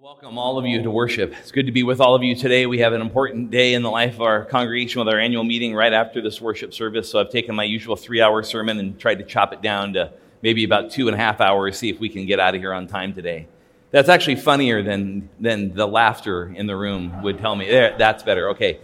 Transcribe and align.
welcome 0.00 0.38
all 0.38 0.58
of 0.58 0.64
you 0.64 0.80
to 0.80 0.90
worship. 0.92 1.34
It's 1.40 1.50
good 1.50 1.66
to 1.66 1.72
be 1.72 1.82
with 1.82 2.00
all 2.00 2.14
of 2.14 2.22
you 2.22 2.36
today. 2.36 2.66
We 2.66 2.78
have 2.78 2.92
an 2.92 3.00
important 3.00 3.50
day 3.50 3.74
in 3.74 3.82
the 3.82 3.90
life 3.90 4.14
of 4.14 4.20
our 4.20 4.44
congregation 4.44 5.00
with 5.00 5.08
our 5.12 5.18
annual 5.18 5.42
meeting 5.42 5.74
right 5.74 5.92
after 5.92 6.22
this 6.22 6.40
worship 6.40 6.72
service. 6.72 7.10
So 7.10 7.18
I've 7.18 7.30
taken 7.30 7.56
my 7.56 7.64
usual 7.64 7.96
three 7.96 8.22
hour 8.22 8.44
sermon 8.44 8.78
and 8.78 8.96
tried 8.96 9.16
to 9.16 9.24
chop 9.24 9.52
it 9.52 9.60
down 9.60 9.94
to 9.94 10.12
maybe 10.40 10.62
about 10.62 10.92
two 10.92 11.08
and 11.08 11.16
a 11.16 11.18
half 11.18 11.40
hours, 11.40 11.76
see 11.76 11.90
if 11.90 11.98
we 11.98 12.08
can 12.08 12.26
get 12.26 12.38
out 12.38 12.54
of 12.54 12.60
here 12.60 12.72
on 12.72 12.86
time 12.86 13.12
today. 13.12 13.48
That's 13.90 14.08
actually 14.08 14.36
funnier 14.36 14.84
than, 14.84 15.28
than 15.40 15.74
the 15.74 15.88
laughter 15.88 16.54
in 16.54 16.68
the 16.68 16.76
room 16.76 17.22
would 17.22 17.40
tell 17.40 17.56
me. 17.56 17.68
There, 17.68 17.96
that's 17.98 18.22
better. 18.22 18.50
Okay. 18.50 18.78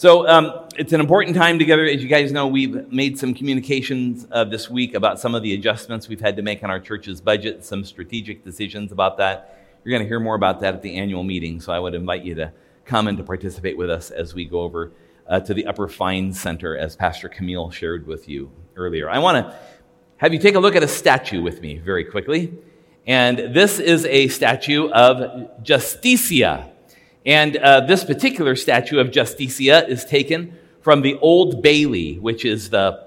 So 0.00 0.26
um, 0.26 0.66
it's 0.78 0.94
an 0.94 1.00
important 1.00 1.36
time 1.36 1.58
together. 1.58 1.84
As 1.84 2.02
you 2.02 2.08
guys 2.08 2.32
know, 2.32 2.46
we've 2.46 2.90
made 2.90 3.18
some 3.18 3.34
communications 3.34 4.26
uh, 4.32 4.44
this 4.44 4.70
week 4.70 4.94
about 4.94 5.20
some 5.20 5.34
of 5.34 5.42
the 5.42 5.52
adjustments 5.52 6.08
we've 6.08 6.22
had 6.22 6.36
to 6.36 6.42
make 6.42 6.64
on 6.64 6.70
our 6.70 6.80
church's 6.80 7.20
budget, 7.20 7.66
some 7.66 7.84
strategic 7.84 8.42
decisions 8.42 8.92
about 8.92 9.18
that. 9.18 9.62
You're 9.84 9.90
going 9.90 10.02
to 10.02 10.08
hear 10.08 10.18
more 10.18 10.36
about 10.36 10.60
that 10.60 10.72
at 10.72 10.80
the 10.80 10.96
annual 10.96 11.22
meeting, 11.22 11.60
so 11.60 11.70
I 11.70 11.78
would 11.78 11.92
invite 11.92 12.24
you 12.24 12.34
to 12.36 12.50
come 12.86 13.08
and 13.08 13.18
to 13.18 13.24
participate 13.24 13.76
with 13.76 13.90
us 13.90 14.10
as 14.10 14.32
we 14.32 14.46
go 14.46 14.60
over 14.60 14.90
uh, 15.28 15.40
to 15.40 15.52
the 15.52 15.66
Upper 15.66 15.86
Fine 15.86 16.32
Center, 16.32 16.78
as 16.78 16.96
Pastor 16.96 17.28
Camille 17.28 17.70
shared 17.70 18.06
with 18.06 18.26
you 18.26 18.50
earlier. 18.76 19.10
I 19.10 19.18
want 19.18 19.46
to 19.46 19.54
have 20.16 20.32
you 20.32 20.38
take 20.38 20.54
a 20.54 20.60
look 20.60 20.76
at 20.76 20.82
a 20.82 20.88
statue 20.88 21.42
with 21.42 21.60
me 21.60 21.76
very 21.76 22.06
quickly. 22.06 22.54
And 23.06 23.54
this 23.54 23.78
is 23.78 24.06
a 24.06 24.28
statue 24.28 24.88
of 24.88 25.62
Justitia. 25.62 26.69
And 27.30 27.58
uh, 27.58 27.82
this 27.82 28.02
particular 28.02 28.56
statue 28.56 28.98
of 28.98 29.12
Justitia 29.12 29.88
is 29.88 30.04
taken 30.04 30.58
from 30.80 31.02
the 31.02 31.16
Old 31.18 31.62
Bailey, 31.62 32.18
which 32.18 32.44
is 32.44 32.70
the 32.70 33.06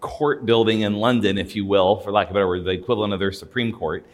court 0.00 0.44
building 0.44 0.80
in 0.80 0.96
London, 0.96 1.38
if 1.38 1.54
you 1.54 1.64
will, 1.64 2.00
for 2.00 2.10
lack 2.10 2.26
of 2.26 2.32
a 2.32 2.34
better 2.34 2.48
word, 2.48 2.64
the 2.64 2.72
equivalent 2.72 3.12
of 3.12 3.20
their 3.20 3.30
Supreme 3.30 3.72
Court. 3.72 4.04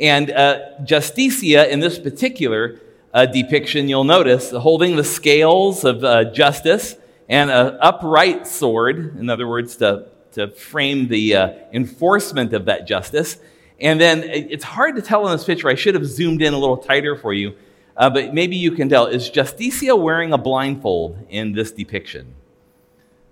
And 0.00 0.32
uh, 0.32 0.62
Justitia, 0.82 1.68
in 1.68 1.78
this 1.78 1.96
particular 1.96 2.80
uh, 3.12 3.26
depiction, 3.26 3.88
you'll 3.88 4.02
notice 4.02 4.50
holding 4.50 4.96
the 4.96 5.04
scales 5.04 5.84
of 5.84 6.02
uh, 6.02 6.32
justice 6.32 6.96
and 7.28 7.52
an 7.52 7.78
upright 7.80 8.48
sword, 8.48 9.16
in 9.16 9.30
other 9.30 9.46
words, 9.46 9.76
to, 9.76 10.08
to 10.32 10.48
frame 10.48 11.06
the 11.06 11.36
uh, 11.36 11.52
enforcement 11.72 12.52
of 12.52 12.64
that 12.64 12.88
justice. 12.88 13.38
And 13.78 14.00
then 14.00 14.24
it's 14.24 14.64
hard 14.64 14.96
to 14.96 15.02
tell 15.02 15.24
in 15.28 15.36
this 15.36 15.44
picture. 15.44 15.68
I 15.68 15.76
should 15.76 15.94
have 15.94 16.04
zoomed 16.04 16.42
in 16.42 16.52
a 16.52 16.58
little 16.58 16.78
tighter 16.78 17.14
for 17.14 17.32
you, 17.32 17.54
uh, 17.96 18.10
but 18.10 18.34
maybe 18.34 18.56
you 18.56 18.72
can 18.72 18.88
tell. 18.88 19.06
Is 19.06 19.30
Justitia 19.30 19.98
wearing 19.98 20.32
a 20.32 20.38
blindfold 20.38 21.18
in 21.28 21.52
this 21.52 21.72
depiction? 21.72 22.34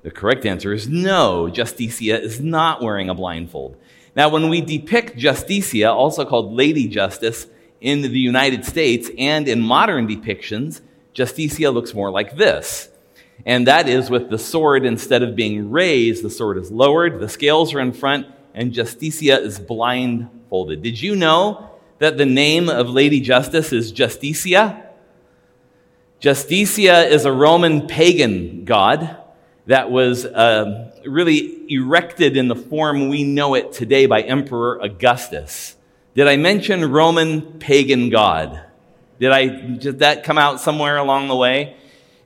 The 0.02 0.10
correct 0.10 0.44
answer 0.46 0.72
is 0.72 0.88
no. 0.88 1.48
Justitia 1.50 2.20
is 2.20 2.40
not 2.40 2.82
wearing 2.82 3.08
a 3.08 3.14
blindfold. 3.14 3.76
Now, 4.14 4.28
when 4.28 4.48
we 4.48 4.60
depict 4.60 5.16
Justitia, 5.16 5.92
also 5.92 6.24
called 6.24 6.52
Lady 6.52 6.88
Justice, 6.88 7.46
in 7.82 8.00
the 8.02 8.08
United 8.08 8.64
States 8.64 9.10
and 9.18 9.48
in 9.48 9.60
modern 9.60 10.06
depictions, 10.06 10.80
Justitia 11.14 11.74
looks 11.74 11.92
more 11.92 12.10
like 12.10 12.36
this. 12.36 12.88
And 13.44 13.66
that 13.66 13.88
is 13.88 14.08
with 14.08 14.30
the 14.30 14.38
sword, 14.38 14.86
instead 14.86 15.22
of 15.22 15.34
being 15.34 15.70
raised, 15.70 16.22
the 16.22 16.30
sword 16.30 16.58
is 16.58 16.70
lowered, 16.70 17.18
the 17.18 17.28
scales 17.28 17.74
are 17.74 17.80
in 17.80 17.92
front, 17.92 18.28
and 18.54 18.72
Justitia 18.72 19.40
is 19.40 19.58
blindfolded. 19.58 20.80
Did 20.80 21.02
you 21.02 21.16
know 21.16 21.71
that 22.02 22.18
the 22.18 22.26
name 22.26 22.68
of 22.68 22.90
Lady 22.90 23.20
Justice 23.20 23.72
is 23.72 23.92
Justitia? 23.92 24.86
Justitia 26.20 27.08
is 27.08 27.24
a 27.24 27.30
Roman 27.30 27.86
pagan 27.86 28.64
god 28.64 29.18
that 29.66 29.88
was 29.88 30.24
uh, 30.24 30.90
really 31.06 31.72
erected 31.72 32.36
in 32.36 32.48
the 32.48 32.56
form 32.56 33.08
we 33.08 33.22
know 33.22 33.54
it 33.54 33.72
today 33.72 34.06
by 34.06 34.22
Emperor 34.22 34.80
Augustus. 34.82 35.76
Did 36.16 36.26
I 36.26 36.36
mention 36.36 36.90
Roman 36.90 37.60
pagan 37.60 38.10
god? 38.10 38.64
Did 39.20 39.30
I 39.30 39.46
did 39.46 40.00
that 40.00 40.24
come 40.24 40.38
out 40.38 40.60
somewhere 40.60 40.96
along 40.96 41.28
the 41.28 41.36
way? 41.36 41.76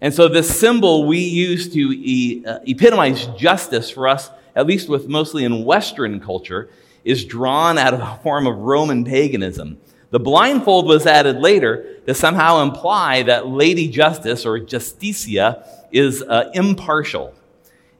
And 0.00 0.14
so 0.14 0.26
this 0.26 0.58
symbol 0.58 1.06
we 1.06 1.18
use 1.18 1.68
to 1.74 1.80
e- 1.80 2.42
uh, 2.46 2.60
epitomize 2.66 3.26
justice 3.36 3.90
for 3.90 4.08
us, 4.08 4.30
at 4.54 4.66
least 4.66 4.88
with 4.88 5.06
mostly 5.06 5.44
in 5.44 5.66
Western 5.66 6.18
culture, 6.18 6.70
is 7.06 7.24
drawn 7.24 7.78
out 7.78 7.94
of 7.94 8.00
a 8.00 8.20
form 8.22 8.48
of 8.48 8.58
Roman 8.58 9.04
paganism. 9.04 9.78
The 10.10 10.18
blindfold 10.18 10.86
was 10.88 11.06
added 11.06 11.36
later 11.36 12.00
to 12.04 12.14
somehow 12.14 12.62
imply 12.62 13.22
that 13.22 13.46
Lady 13.46 13.86
Justice 13.86 14.44
or 14.44 14.58
Justitia 14.58 15.64
is 15.92 16.22
uh, 16.22 16.50
impartial. 16.52 17.32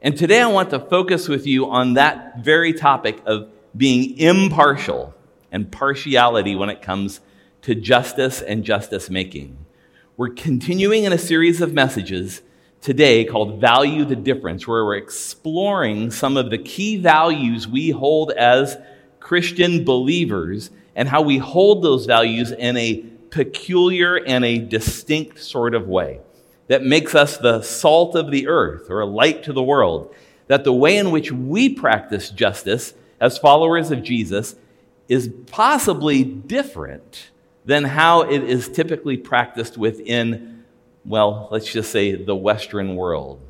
And 0.01 0.17
today 0.17 0.41
I 0.41 0.47
want 0.47 0.71
to 0.71 0.79
focus 0.79 1.29
with 1.29 1.47
you 1.47 1.69
on 1.69 1.93
that 1.93 2.39
very 2.39 2.73
topic 2.73 3.21
of 3.25 3.49
being 3.75 4.17
impartial 4.17 5.15
and 5.53 5.71
partiality 5.71 6.55
when 6.55 6.69
it 6.69 6.81
comes 6.81 7.21
to 7.61 7.75
justice 7.75 8.41
and 8.41 8.65
justice 8.65 9.09
making. 9.09 9.57
We're 10.17 10.29
continuing 10.29 11.05
in 11.05 11.13
a 11.13 11.17
series 11.17 11.61
of 11.61 11.73
messages 11.73 12.41
today 12.81 13.23
called 13.23 13.61
Value 13.61 14.03
the 14.03 14.17
Difference, 14.17 14.67
where 14.67 14.83
we're 14.83 14.97
exploring 14.97 16.11
some 16.11 16.35
of 16.35 16.49
the 16.49 16.57
key 16.57 16.97
values 16.97 17.69
we 17.69 17.91
hold 17.91 18.31
as 18.31 18.77
Christian 19.19 19.83
believers 19.83 20.69
and 20.95 21.07
how 21.07 21.21
we 21.21 21.37
hold 21.37 21.83
those 21.83 22.05
values 22.05 22.51
in 22.51 22.77
a 22.77 23.03
peculiar 23.29 24.15
and 24.15 24.43
a 24.43 24.57
distinct 24.57 25.39
sort 25.43 25.75
of 25.75 25.87
way 25.87 26.19
that 26.67 26.83
makes 26.83 27.15
us 27.15 27.37
the 27.37 27.61
salt 27.61 28.15
of 28.15 28.31
the 28.31 28.47
earth 28.47 28.89
or 28.89 29.01
a 29.01 29.05
light 29.05 29.43
to 29.43 29.53
the 29.53 29.63
world. 29.63 30.13
That 30.47 30.63
the 30.63 30.73
way 30.73 30.97
in 30.97 31.11
which 31.11 31.31
we 31.31 31.69
practice 31.69 32.29
justice 32.29 32.93
as 33.19 33.37
followers 33.37 33.91
of 33.91 34.03
Jesus 34.03 34.55
is 35.07 35.31
possibly 35.47 36.23
different 36.23 37.29
than 37.65 37.83
how 37.83 38.21
it 38.21 38.43
is 38.43 38.69
typically 38.69 39.17
practiced 39.17 39.77
within, 39.77 40.63
well, 41.05 41.49
let's 41.51 41.71
just 41.71 41.91
say 41.91 42.15
the 42.15 42.35
Western 42.35 42.95
world. 42.95 43.41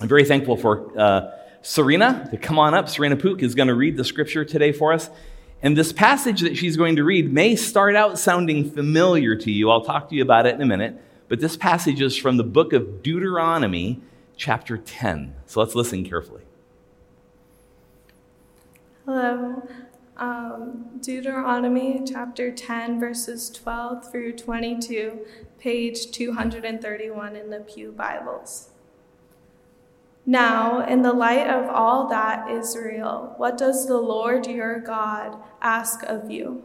I'm 0.00 0.08
very 0.08 0.24
thankful 0.24 0.56
for 0.56 0.98
uh, 0.98 1.30
Serena 1.62 2.28
to 2.30 2.36
come 2.36 2.58
on 2.58 2.74
up. 2.74 2.88
Serena 2.88 3.16
Pook 3.16 3.42
is 3.42 3.54
going 3.54 3.68
to 3.68 3.74
read 3.74 3.96
the 3.96 4.04
scripture 4.04 4.44
today 4.44 4.72
for 4.72 4.92
us. 4.92 5.10
And 5.62 5.76
this 5.76 5.92
passage 5.92 6.40
that 6.40 6.56
she's 6.56 6.76
going 6.76 6.96
to 6.96 7.04
read 7.04 7.32
may 7.32 7.54
start 7.54 7.94
out 7.94 8.18
sounding 8.18 8.70
familiar 8.70 9.36
to 9.36 9.50
you. 9.50 9.70
I'll 9.70 9.84
talk 9.84 10.08
to 10.08 10.14
you 10.14 10.22
about 10.22 10.46
it 10.46 10.54
in 10.54 10.62
a 10.62 10.66
minute. 10.66 11.00
But 11.28 11.40
this 11.40 11.56
passage 11.56 12.00
is 12.00 12.16
from 12.16 12.38
the 12.38 12.44
book 12.44 12.72
of 12.72 13.02
Deuteronomy, 13.02 14.00
chapter 14.36 14.78
10. 14.78 15.34
So 15.46 15.60
let's 15.60 15.74
listen 15.74 16.04
carefully. 16.04 16.42
Hello. 19.04 19.68
Um, 20.16 20.98
Deuteronomy 21.00 22.02
chapter 22.06 22.50
10, 22.50 22.98
verses 22.98 23.50
12 23.50 24.10
through 24.10 24.32
22, 24.36 25.26
page 25.58 26.10
231 26.10 27.36
in 27.36 27.50
the 27.50 27.60
Pew 27.60 27.92
Bibles. 27.92 28.69
Now, 30.26 30.84
in 30.86 31.02
the 31.02 31.12
light 31.12 31.46
of 31.46 31.68
all 31.68 32.08
that, 32.08 32.50
Israel, 32.50 33.34
what 33.36 33.56
does 33.56 33.86
the 33.86 33.98
Lord 33.98 34.46
your 34.46 34.78
God 34.78 35.36
ask 35.60 36.02
of 36.04 36.30
you? 36.30 36.62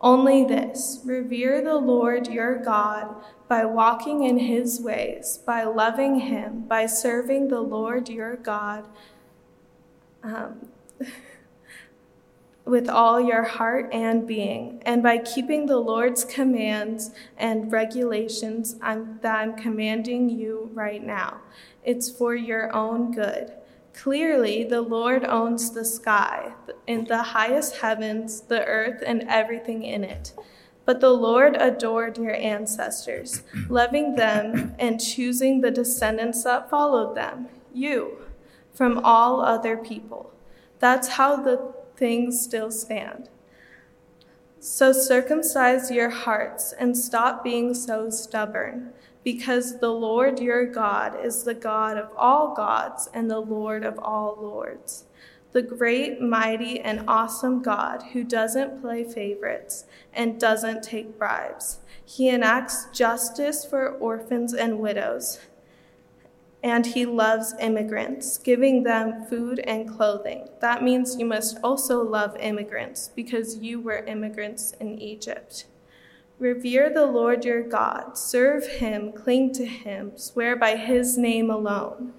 Only 0.00 0.44
this 0.44 1.00
revere 1.04 1.62
the 1.62 1.76
Lord 1.76 2.28
your 2.28 2.56
God 2.56 3.14
by 3.48 3.64
walking 3.64 4.22
in 4.22 4.38
his 4.38 4.80
ways, 4.80 5.40
by 5.44 5.64
loving 5.64 6.20
him, 6.20 6.66
by 6.68 6.86
serving 6.86 7.48
the 7.48 7.60
Lord 7.60 8.08
your 8.08 8.36
God 8.36 8.84
um, 10.22 10.68
with 12.64 12.88
all 12.88 13.20
your 13.20 13.42
heart 13.42 13.88
and 13.92 14.26
being, 14.26 14.82
and 14.84 15.02
by 15.02 15.18
keeping 15.18 15.66
the 15.66 15.78
Lord's 15.78 16.24
commands 16.24 17.10
and 17.36 17.72
regulations 17.72 18.76
I'm, 18.82 19.18
that 19.22 19.38
I'm 19.38 19.56
commanding 19.56 20.28
you 20.28 20.70
right 20.74 21.04
now. 21.04 21.40
It's 21.88 22.10
for 22.10 22.34
your 22.34 22.70
own 22.76 23.12
good. 23.12 23.50
Clearly, 23.94 24.62
the 24.62 24.82
Lord 24.82 25.24
owns 25.24 25.70
the 25.70 25.86
sky, 25.86 26.52
and 26.86 27.06
the 27.06 27.22
highest 27.22 27.78
heavens, 27.78 28.42
the 28.42 28.62
earth, 28.66 29.02
and 29.06 29.22
everything 29.26 29.84
in 29.84 30.04
it. 30.04 30.34
But 30.84 31.00
the 31.00 31.14
Lord 31.14 31.56
adored 31.56 32.18
your 32.18 32.34
ancestors, 32.34 33.42
loving 33.70 34.16
them 34.16 34.74
and 34.78 35.00
choosing 35.00 35.62
the 35.62 35.70
descendants 35.70 36.44
that 36.44 36.68
followed 36.68 37.16
them, 37.16 37.48
you, 37.72 38.18
from 38.74 39.00
all 39.02 39.40
other 39.40 39.78
people. 39.78 40.30
That's 40.80 41.08
how 41.08 41.36
the 41.36 41.72
things 41.96 42.38
still 42.38 42.70
stand. 42.70 43.30
So 44.60 44.92
circumcise 44.92 45.90
your 45.90 46.10
hearts 46.10 46.74
and 46.78 46.94
stop 46.94 47.42
being 47.42 47.72
so 47.72 48.10
stubborn 48.10 48.92
because 49.28 49.78
the 49.78 49.92
Lord 49.92 50.40
your 50.40 50.64
God 50.64 51.22
is 51.22 51.44
the 51.44 51.52
God 51.52 51.98
of 51.98 52.08
all 52.16 52.54
gods 52.54 53.10
and 53.12 53.30
the 53.30 53.40
Lord 53.40 53.84
of 53.84 53.98
all 53.98 54.38
lords, 54.40 55.04
the 55.52 55.60
great, 55.60 56.18
mighty, 56.18 56.80
and 56.80 57.04
awesome 57.06 57.60
God 57.60 58.02
who 58.14 58.24
doesn't 58.24 58.80
play 58.80 59.04
favorites 59.04 59.84
and 60.14 60.40
doesn't 60.40 60.82
take 60.82 61.18
bribes. 61.18 61.80
He 62.02 62.30
enacts 62.30 62.86
justice 62.90 63.66
for 63.66 63.90
orphans 63.90 64.54
and 64.54 64.78
widows 64.78 65.40
and 66.62 66.86
he 66.86 67.04
loves 67.04 67.54
immigrants, 67.60 68.38
giving 68.38 68.82
them 68.82 69.26
food 69.26 69.58
and 69.58 69.94
clothing. 69.94 70.48
That 70.62 70.82
means 70.82 71.18
you 71.18 71.26
must 71.26 71.58
also 71.62 72.02
love 72.02 72.34
immigrants 72.40 73.10
because 73.14 73.58
you 73.58 73.78
were 73.78 73.98
immigrants 74.06 74.72
in 74.80 74.98
Egypt. 74.98 75.66
Revere 76.38 76.88
the 76.88 77.06
Lord 77.06 77.44
your 77.44 77.62
God, 77.62 78.16
serve 78.16 78.66
him, 78.66 79.10
cling 79.10 79.52
to 79.54 79.66
him, 79.66 80.12
swear 80.16 80.54
by 80.54 80.76
his 80.76 81.18
name 81.18 81.50
alone. 81.50 82.12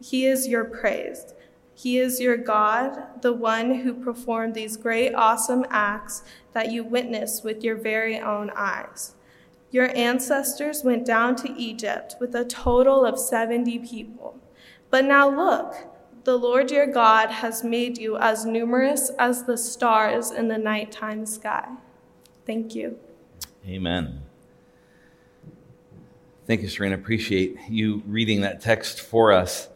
He 0.00 0.24
is 0.26 0.48
your 0.48 0.64
praise. 0.64 1.34
He 1.74 1.98
is 1.98 2.18
your 2.18 2.38
God, 2.38 3.20
the 3.20 3.34
one 3.34 3.80
who 3.80 3.92
performed 3.92 4.54
these 4.54 4.78
great, 4.78 5.12
awesome 5.12 5.66
acts 5.68 6.22
that 6.54 6.72
you 6.72 6.82
witnessed 6.82 7.44
with 7.44 7.62
your 7.62 7.76
very 7.76 8.18
own 8.18 8.50
eyes. 8.56 9.14
Your 9.70 9.94
ancestors 9.94 10.82
went 10.82 11.04
down 11.04 11.36
to 11.36 11.52
Egypt 11.54 12.16
with 12.18 12.34
a 12.34 12.46
total 12.46 13.04
of 13.04 13.18
70 13.18 13.80
people. 13.80 14.40
But 14.88 15.04
now 15.04 15.28
look, 15.28 15.74
the 16.24 16.38
Lord 16.38 16.70
your 16.70 16.86
God 16.86 17.30
has 17.30 17.62
made 17.62 17.98
you 17.98 18.16
as 18.16 18.46
numerous 18.46 19.10
as 19.18 19.44
the 19.44 19.58
stars 19.58 20.30
in 20.30 20.48
the 20.48 20.56
nighttime 20.56 21.26
sky. 21.26 21.68
Thank 22.46 22.74
you. 22.74 22.98
Amen. 23.68 24.22
Thank 26.46 26.62
you, 26.62 26.68
Serena. 26.68 26.94
Appreciate 26.94 27.58
you 27.68 28.00
reading 28.06 28.42
that 28.42 28.60
text 28.60 29.00
for 29.00 29.32
us. 29.32 29.68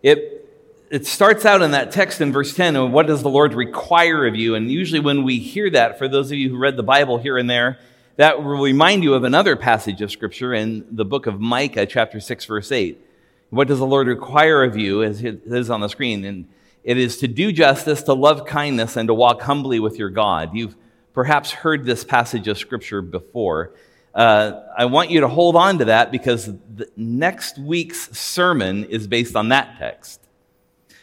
It, 0.00 0.48
it 0.92 1.06
starts 1.06 1.44
out 1.44 1.60
in 1.60 1.72
that 1.72 1.90
text 1.90 2.20
in 2.20 2.30
verse 2.30 2.54
10 2.54 2.92
what 2.92 3.08
does 3.08 3.24
the 3.24 3.28
Lord 3.28 3.54
require 3.54 4.26
of 4.28 4.36
you? 4.36 4.54
And 4.54 4.70
usually, 4.70 5.00
when 5.00 5.24
we 5.24 5.40
hear 5.40 5.68
that, 5.70 5.98
for 5.98 6.06
those 6.06 6.30
of 6.30 6.38
you 6.38 6.50
who 6.50 6.56
read 6.56 6.76
the 6.76 6.84
Bible 6.84 7.18
here 7.18 7.36
and 7.36 7.50
there, 7.50 7.80
that 8.14 8.44
will 8.44 8.60
remind 8.60 9.02
you 9.02 9.14
of 9.14 9.24
another 9.24 9.56
passage 9.56 10.00
of 10.02 10.12
Scripture 10.12 10.54
in 10.54 10.86
the 10.88 11.04
book 11.04 11.26
of 11.26 11.40
Micah, 11.40 11.86
chapter 11.86 12.20
6, 12.20 12.44
verse 12.44 12.70
8. 12.70 13.04
What 13.50 13.66
does 13.66 13.80
the 13.80 13.86
Lord 13.86 14.06
require 14.06 14.62
of 14.62 14.76
you, 14.76 15.02
as 15.02 15.24
it 15.24 15.42
is 15.46 15.68
on 15.68 15.80
the 15.80 15.88
screen? 15.88 16.24
And 16.24 16.48
it 16.84 16.96
is 16.96 17.16
to 17.18 17.26
do 17.26 17.50
justice, 17.50 18.04
to 18.04 18.12
love 18.12 18.46
kindness, 18.46 18.96
and 18.96 19.08
to 19.08 19.14
walk 19.14 19.42
humbly 19.42 19.80
with 19.80 19.98
your 19.98 20.10
God. 20.10 20.54
You've 20.54 20.76
perhaps 21.12 21.50
heard 21.50 21.84
this 21.84 22.04
passage 22.04 22.48
of 22.48 22.58
Scripture 22.58 23.02
before. 23.02 23.74
Uh, 24.14 24.62
I 24.76 24.86
want 24.86 25.10
you 25.10 25.20
to 25.20 25.28
hold 25.28 25.56
on 25.56 25.78
to 25.78 25.86
that 25.86 26.12
because 26.12 26.50
next 26.96 27.58
week's 27.58 28.16
sermon 28.18 28.84
is 28.84 29.06
based 29.06 29.36
on 29.36 29.48
that 29.48 29.78
text. 29.78 30.20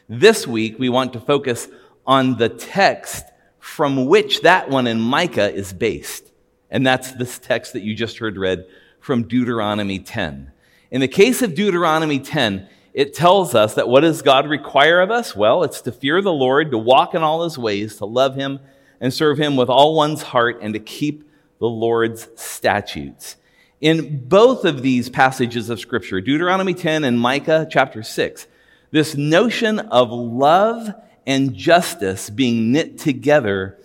This 0.08 0.46
week, 0.48 0.78
we 0.80 0.90
want 0.90 1.14
to 1.14 1.20
focus 1.20 1.68
on 2.06 2.38
the 2.38 2.50
text 2.50 3.26
from 3.60 4.06
which 4.06 4.42
that 4.42 4.70
one 4.70 4.88
in 4.88 5.00
Micah 5.00 5.54
is 5.54 5.74
based. 5.74 6.32
And 6.72 6.86
that's 6.86 7.12
this 7.14 7.40
text 7.40 7.74
that 7.74 7.82
you 7.82 7.96
just 7.96 8.18
heard 8.18 8.38
read 8.38 8.66
from 9.00 9.28
Deuteronomy 9.28 10.00
10. 10.00 10.52
In 10.92 11.02
the 11.02 11.08
case 11.08 11.42
of 11.42 11.56
Deuteronomy 11.56 12.20
10, 12.20 12.68
it 12.94 13.14
tells 13.14 13.54
us 13.54 13.76
that 13.76 13.88
what 13.88 14.02
does 14.02 14.22
God 14.22 14.48
require 14.48 15.02
of 15.02 15.12
us? 15.12 15.36
Well, 15.36 15.64
it's 15.64 15.82
to 15.82 15.92
fear 15.92 16.22
the 16.22 16.34
Lord, 16.34 16.72
to 16.72 16.78
walk 16.78 17.14
in 17.14 17.22
all 17.22 17.44
his 17.44 17.58
ways, 17.58 17.98
to 17.98 18.06
love 18.06 18.36
him 18.36 18.60
and 19.00 19.14
serve 19.14 19.38
him 19.38 19.56
with 19.56 19.70
all 19.70 19.96
one's 19.96 20.22
heart, 20.22 20.60
and 20.62 20.74
to 20.74 20.80
keep 20.80 21.30
the 21.60 21.68
Lord's 21.68 22.28
statutes. 22.36 23.36
In 23.82 24.28
both 24.28 24.66
of 24.66 24.82
these 24.82 25.10
passages 25.10 25.70
of 25.70 25.80
Scripture, 25.80 26.20
Deuteronomy 26.20 26.74
10 26.74 27.04
and 27.04 27.20
Micah 27.20 27.68
chapter 27.70 28.04
6, 28.04 28.48
this 28.92 29.16
notion 29.16 29.80
of 29.80 30.12
love 30.12 30.94
and 31.26 31.54
justice 31.56 32.30
being 32.30 32.72
knit 32.72 32.98
together 32.98 33.78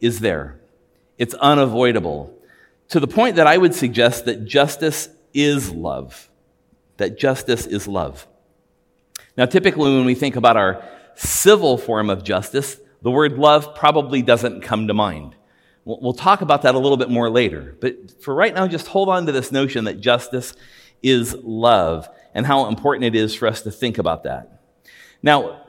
is 0.00 0.20
there. 0.20 0.60
It's 1.18 1.34
unavoidable. 1.34 2.36
To 2.90 3.00
the 3.00 3.06
point 3.06 3.36
that 3.36 3.46
I 3.46 3.56
would 3.56 3.74
suggest 3.74 4.24
that 4.24 4.44
justice 4.44 5.08
is 5.32 5.70
love. 5.70 6.28
That 6.96 7.18
justice 7.18 7.66
is 7.66 7.88
love. 7.88 8.26
Now, 9.36 9.46
typically, 9.46 9.94
when 9.94 10.04
we 10.04 10.14
think 10.14 10.36
about 10.36 10.56
our 10.56 10.84
civil 11.14 11.78
form 11.78 12.10
of 12.10 12.24
justice, 12.24 12.78
the 13.02 13.10
word 13.10 13.38
love 13.38 13.74
probably 13.74 14.22
doesn't 14.22 14.62
come 14.62 14.88
to 14.88 14.94
mind. 14.94 15.34
We'll 15.84 16.12
talk 16.12 16.42
about 16.42 16.62
that 16.62 16.74
a 16.74 16.78
little 16.78 16.98
bit 16.98 17.08
more 17.08 17.30
later. 17.30 17.76
But 17.80 18.22
for 18.22 18.34
right 18.34 18.54
now, 18.54 18.66
just 18.68 18.86
hold 18.86 19.08
on 19.08 19.26
to 19.26 19.32
this 19.32 19.50
notion 19.50 19.84
that 19.84 20.00
justice 20.00 20.54
is 21.02 21.34
love 21.42 22.08
and 22.34 22.46
how 22.46 22.68
important 22.68 23.04
it 23.04 23.16
is 23.16 23.34
for 23.34 23.48
us 23.48 23.62
to 23.62 23.70
think 23.70 23.98
about 23.98 24.24
that. 24.24 24.60
Now, 25.22 25.62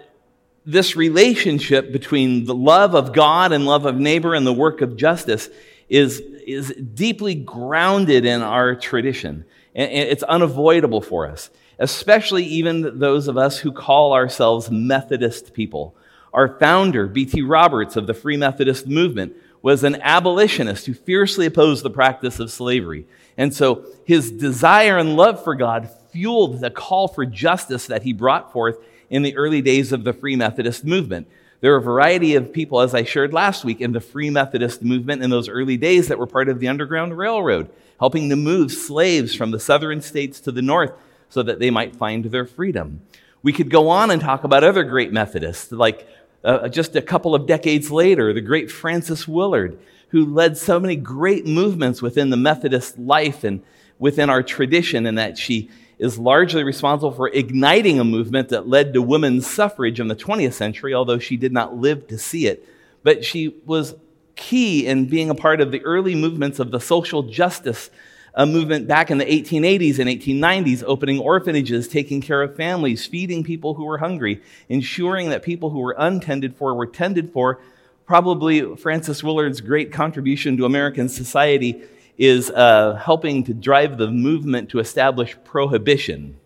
this 0.65 0.95
relationship 0.95 1.91
between 1.91 2.45
the 2.45 2.53
love 2.53 2.93
of 2.93 3.13
God 3.13 3.51
and 3.51 3.65
love 3.65 3.85
of 3.85 3.95
neighbor 3.95 4.35
and 4.35 4.45
the 4.45 4.53
work 4.53 4.81
of 4.81 4.95
justice 4.95 5.49
is, 5.89 6.19
is 6.45 6.73
deeply 6.93 7.33
grounded 7.33 8.25
in 8.25 8.41
our 8.41 8.75
tradition. 8.75 9.45
And 9.73 9.89
it's 9.91 10.23
unavoidable 10.23 11.01
for 11.01 11.27
us, 11.27 11.49
especially 11.79 12.43
even 12.43 12.99
those 12.99 13.27
of 13.27 13.37
us 13.37 13.59
who 13.59 13.71
call 13.71 14.13
ourselves 14.13 14.69
Methodist 14.69 15.53
people. 15.53 15.95
Our 16.33 16.57
founder, 16.59 17.07
B.T. 17.07 17.41
Roberts 17.41 17.95
of 17.95 18.07
the 18.07 18.13
Free 18.13 18.37
Methodist 18.37 18.87
movement, 18.87 19.35
was 19.61 19.83
an 19.83 20.01
abolitionist 20.01 20.85
who 20.85 20.93
fiercely 20.93 21.45
opposed 21.45 21.83
the 21.83 21.89
practice 21.89 22.39
of 22.39 22.51
slavery. 22.51 23.05
And 23.37 23.53
so 23.53 23.85
his 24.05 24.31
desire 24.31 24.97
and 24.97 25.15
love 25.15 25.43
for 25.43 25.55
God 25.55 25.89
fueled 26.11 26.61
the 26.61 26.69
call 26.69 27.07
for 27.07 27.25
justice 27.25 27.87
that 27.87 28.03
he 28.03 28.13
brought 28.13 28.51
forth 28.51 28.77
in 29.09 29.21
the 29.21 29.35
early 29.35 29.61
days 29.61 29.91
of 29.91 30.03
the 30.03 30.13
Free 30.13 30.35
Methodist 30.35 30.83
movement. 30.83 31.27
There 31.59 31.73
are 31.73 31.77
a 31.77 31.81
variety 31.81 32.33
of 32.35 32.51
people, 32.51 32.79
as 32.79 32.95
I 32.95 33.03
shared 33.03 33.33
last 33.33 33.63
week, 33.63 33.81
in 33.81 33.91
the 33.91 33.99
Free 33.99 34.31
Methodist 34.31 34.81
movement 34.81 35.21
in 35.21 35.29
those 35.29 35.47
early 35.47 35.77
days 35.77 36.07
that 36.07 36.17
were 36.17 36.25
part 36.25 36.49
of 36.49 36.59
the 36.59 36.67
Underground 36.67 37.15
Railroad, 37.15 37.69
helping 37.99 38.29
to 38.29 38.35
move 38.35 38.71
slaves 38.71 39.35
from 39.35 39.51
the 39.51 39.59
southern 39.59 40.01
states 40.01 40.39
to 40.41 40.51
the 40.51 40.63
north 40.63 40.91
so 41.29 41.43
that 41.43 41.59
they 41.59 41.69
might 41.69 41.95
find 41.95 42.25
their 42.25 42.45
freedom. 42.45 43.01
We 43.43 43.53
could 43.53 43.69
go 43.69 43.89
on 43.89 44.09
and 44.09 44.21
talk 44.21 44.43
about 44.43 44.63
other 44.63 44.83
great 44.83 45.13
Methodists, 45.13 45.71
like 45.71 46.07
uh, 46.43 46.67
just 46.69 46.95
a 46.95 47.01
couple 47.01 47.35
of 47.35 47.45
decades 47.45 47.91
later, 47.91 48.33
the 48.33 48.41
great 48.41 48.71
Frances 48.71 49.27
Willard, 49.27 49.79
who 50.09 50.25
led 50.25 50.57
so 50.57 50.79
many 50.79 50.95
great 50.95 51.45
movements 51.45 52.01
within 52.01 52.29
the 52.29 52.37
Methodist 52.37 52.97
life 52.97 53.43
and 53.43 53.63
within 53.99 54.29
our 54.29 54.43
tradition, 54.43 55.05
and 55.05 55.17
that 55.17 55.37
she 55.37 55.69
is 55.99 56.17
largely 56.17 56.63
responsible 56.63 57.11
for 57.11 57.27
igniting 57.29 57.99
a 57.99 58.03
movement 58.03 58.49
that 58.49 58.67
led 58.67 58.93
to 58.93 59.01
women's 59.01 59.45
suffrage 59.45 59.99
in 59.99 60.07
the 60.07 60.15
20th 60.15 60.53
century, 60.53 60.93
although 60.93 61.19
she 61.19 61.37
did 61.37 61.51
not 61.51 61.77
live 61.77 62.07
to 62.07 62.17
see 62.17 62.47
it. 62.47 62.67
But 63.03 63.23
she 63.23 63.55
was 63.65 63.93
key 64.35 64.87
in 64.87 65.07
being 65.07 65.29
a 65.29 65.35
part 65.35 65.61
of 65.61 65.71
the 65.71 65.83
early 65.85 66.15
movements 66.15 66.57
of 66.57 66.71
the 66.71 66.79
social 66.79 67.21
justice 67.21 67.91
uh, 68.33 68.45
movement 68.45 68.87
back 68.87 69.11
in 69.11 69.17
the 69.17 69.25
1880s 69.25 69.99
and 69.99 70.09
1890s, 70.09 70.83
opening 70.85 71.19
orphanages, 71.19 71.87
taking 71.87 72.21
care 72.21 72.41
of 72.41 72.55
families, 72.55 73.05
feeding 73.05 73.43
people 73.43 73.73
who 73.73 73.85
were 73.85 73.97
hungry, 73.97 74.41
ensuring 74.69 75.29
that 75.29 75.43
people 75.43 75.69
who 75.69 75.79
were 75.79 75.95
untended 75.97 76.55
for 76.55 76.73
were 76.73 76.87
tended 76.87 77.31
for. 77.31 77.61
Probably 78.05 78.75
Frances 78.75 79.23
Willard's 79.23 79.61
great 79.61 79.91
contribution 79.91 80.57
to 80.57 80.65
American 80.65 81.09
society 81.09 81.81
is 82.17 82.49
uh, 82.51 82.95
helping 82.95 83.43
to 83.45 83.53
drive 83.53 83.97
the 83.97 84.09
movement 84.09 84.69
to 84.69 84.79
establish 84.79 85.35
prohibition. 85.43 86.37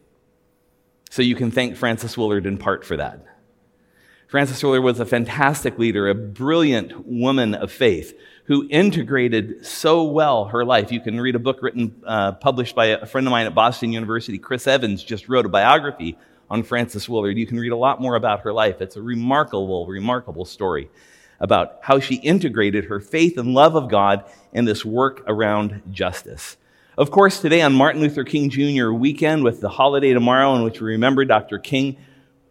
So 1.09 1.21
you 1.21 1.35
can 1.35 1.51
thank 1.51 1.75
Frances 1.75 2.17
Willard 2.17 2.45
in 2.45 2.57
part 2.57 2.85
for 2.85 2.97
that. 2.97 3.25
Frances 4.27 4.63
Willard 4.63 4.83
was 4.83 4.99
a 4.99 5.05
fantastic 5.05 5.77
leader, 5.77 6.09
a 6.09 6.15
brilliant 6.15 7.07
woman 7.07 7.53
of 7.53 7.71
faith 7.71 8.17
who 8.45 8.67
integrated 8.69 9.65
so 9.65 10.03
well 10.03 10.45
her 10.45 10.63
life. 10.63 10.91
You 10.91 11.01
can 11.01 11.19
read 11.19 11.35
a 11.35 11.39
book 11.39 11.61
written, 11.61 12.01
uh, 12.05 12.33
published 12.33 12.75
by 12.75 12.87
a 12.87 13.05
friend 13.05 13.25
of 13.27 13.31
mine 13.31 13.47
at 13.47 13.55
Boston 13.55 13.91
University. 13.91 14.37
Chris 14.37 14.67
Evans 14.67 15.03
just 15.03 15.27
wrote 15.27 15.45
a 15.45 15.49
biography 15.49 16.17
on 16.49 16.61
Frances 16.61 17.09
Willard. 17.09 17.37
You 17.37 17.47
can 17.47 17.59
read 17.59 17.71
a 17.71 17.77
lot 17.77 17.99
more 17.99 18.15
about 18.15 18.41
her 18.41 18.53
life. 18.53 18.81
It's 18.81 18.95
a 18.95 19.01
remarkable, 19.01 19.87
remarkable 19.87 20.45
story 20.45 20.89
about 21.39 21.79
how 21.81 21.99
she 21.99 22.15
integrated 22.15 22.85
her 22.85 22.99
faith 22.99 23.37
and 23.37 23.53
love 23.53 23.75
of 23.75 23.89
God 23.89 24.23
in 24.53 24.65
this 24.65 24.85
work 24.85 25.23
around 25.27 25.81
justice. 25.91 26.57
Of 26.97 27.11
course, 27.11 27.41
today 27.41 27.61
on 27.61 27.73
Martin 27.73 28.01
Luther 28.01 28.23
King 28.23 28.49
Jr. 28.49 28.91
weekend, 28.91 29.43
with 29.43 29.59
the 29.59 29.69
holiday 29.69 30.13
tomorrow 30.13 30.55
in 30.55 30.63
which 30.63 30.79
we 30.79 30.91
remember 30.91 31.25
Dr. 31.25 31.59
King, 31.59 31.97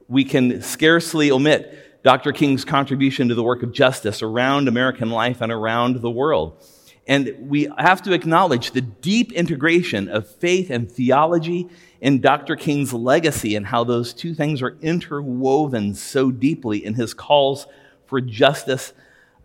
we 0.09 0.25
can 0.25 0.61
scarcely 0.61 1.31
omit 1.31 1.94
Dr. 2.04 2.32
King's 2.32 2.66
contribution 2.66 3.28
to 3.28 3.34
the 3.34 3.42
work 3.42 3.62
of 3.62 3.73
justice 3.73 4.23
around 4.23 4.68
American 4.68 5.11
life 5.11 5.40
and 5.40 5.50
around 5.50 5.96
the 5.96 6.11
world. 6.11 6.62
And 7.06 7.34
we 7.49 7.68
have 7.78 8.02
to 8.02 8.12
acknowledge 8.12 8.70
the 8.70 8.82
deep 8.82 9.32
integration 9.32 10.08
of 10.08 10.28
faith 10.28 10.70
and 10.70 10.90
theology 10.90 11.68
in 12.02 12.20
Dr. 12.20 12.56
King's 12.56 12.92
legacy 12.92 13.56
and 13.56 13.66
how 13.66 13.84
those 13.84 14.12
two 14.12 14.34
things 14.34 14.61
are 14.61 14.76
interwoven 14.82 15.94
so 15.94 16.30
deeply 16.30 16.84
in 16.84 16.92
his 16.94 17.14
calls 17.14 17.66
for 18.06 18.20
justice 18.20 18.92